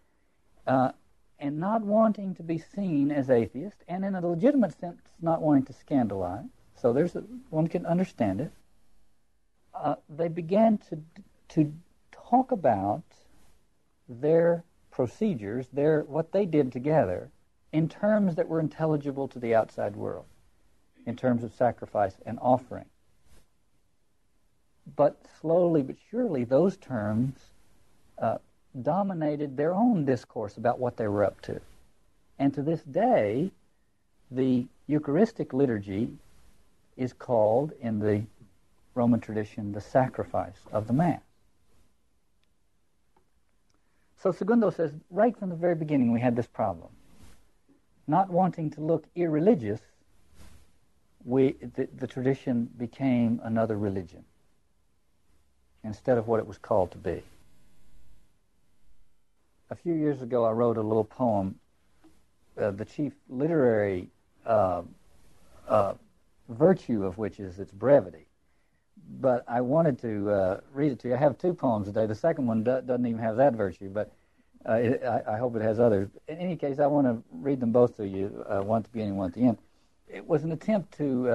[0.66, 0.92] uh,
[1.40, 5.66] and not wanting to be seen as atheist, and in a legitimate sense, not wanting
[5.66, 6.46] to scandalize.
[6.76, 8.52] So there's a, one can understand it.
[9.74, 11.00] Uh, they began to
[11.50, 11.74] to
[12.12, 13.04] talk about
[14.08, 17.30] their procedures, their what they did together,
[17.72, 20.26] in terms that were intelligible to the outside world,
[21.06, 22.86] in terms of sacrifice and offering.
[24.96, 27.34] But slowly but surely, those terms
[28.18, 28.38] uh,
[28.82, 31.60] dominated their own discourse about what they were up to.
[32.38, 33.52] And to this day,
[34.32, 36.10] the Eucharistic liturgy
[36.98, 38.24] is called, in the
[38.94, 41.22] Roman tradition, the sacrifice of the Mass.
[44.22, 46.90] So Segundo says, right from the very beginning, we had this problem.
[48.08, 49.82] Not wanting to look irreligious,
[51.24, 54.24] we, the, the tradition became another religion
[55.84, 57.24] instead of what it was called to be.
[59.72, 61.56] A few years ago, I wrote a little poem,
[62.56, 64.10] uh, the chief literary
[64.46, 64.84] uh,
[65.68, 65.94] uh,
[66.50, 68.28] virtue of which is its brevity.
[69.20, 71.16] But I wanted to uh, read it to you.
[71.16, 72.06] I have two poems today.
[72.06, 74.12] The second one do- doesn't even have that virtue, but
[74.70, 76.10] uh, it, I, I, hope it has others.
[76.28, 78.90] In any case, I want to read them both to you, uh, one at the
[78.92, 79.58] beginning, one at the end.
[80.08, 81.28] It was an attempt to,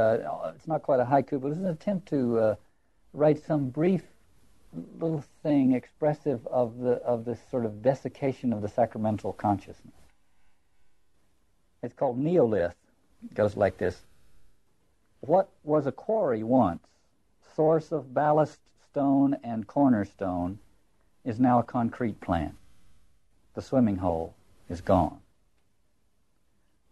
[0.55, 2.57] it's not quite a haiku, but it was an attempt to
[3.13, 4.03] write some brief
[4.73, 9.95] little thing expressive of the of this sort of desiccation of the sacramental consciousness.
[11.83, 12.75] It's called neolith.
[13.25, 14.03] It goes like this.
[15.21, 16.87] What was a quarry once,
[17.55, 18.59] source of ballast
[18.91, 20.59] stone and cornerstone,
[21.25, 22.55] is now a concrete plant.
[23.55, 24.35] The swimming hole
[24.69, 25.21] is gone.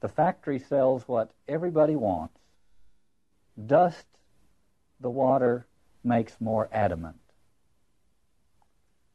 [0.00, 2.38] The factory sells what everybody wants.
[3.66, 4.06] Dust,
[5.00, 5.66] the water
[6.04, 7.18] makes more adamant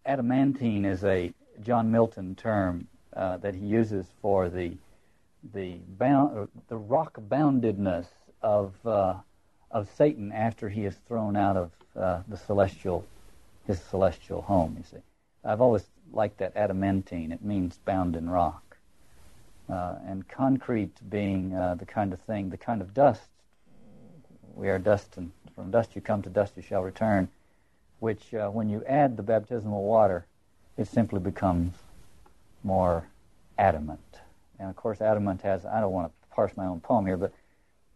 [0.06, 4.74] adamantine is a John Milton term uh, that he uses for the
[5.54, 8.08] the bound, the rock boundedness
[8.42, 9.16] of uh,
[9.72, 13.06] of Satan after he is thrown out of uh, the celestial
[13.66, 14.76] his celestial home.
[14.78, 15.04] You see,
[15.44, 17.32] I've always liked that adamantine.
[17.32, 18.78] It means bound in rock,
[19.70, 23.28] uh, and concrete being uh, the kind of thing, the kind of dust.
[24.56, 27.30] We are dust, and from dust you come, to dust you shall return
[28.04, 30.26] which uh, when you add the baptismal water,
[30.76, 31.74] it simply becomes
[32.62, 33.08] more
[33.58, 34.20] adamant.
[34.60, 37.32] And of course, adamant has, I don't want to parse my own poem here, but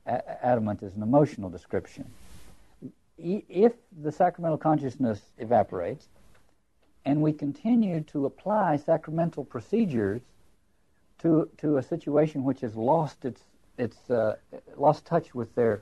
[0.05, 2.05] a- adamant is an emotional description.
[3.17, 6.07] E- if the sacramental consciousness evaporates,
[7.03, 10.21] and we continue to apply sacramental procedures
[11.19, 13.41] to, to a situation which has lost its,
[13.77, 14.37] its uh,
[14.77, 15.81] lost touch with their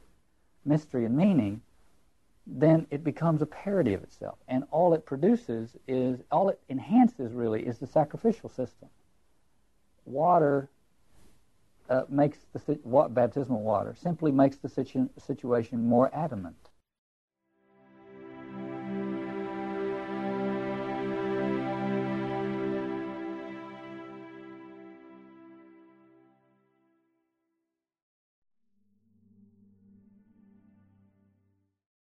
[0.65, 1.61] mystery and meaning,
[2.47, 4.37] then it becomes a parody of itself.
[4.47, 8.89] And all it produces is, all it enhances really is the sacrificial system.
[10.05, 10.69] Water
[11.89, 16.69] uh, makes the what, baptismal water simply makes the situ- situation more adamant.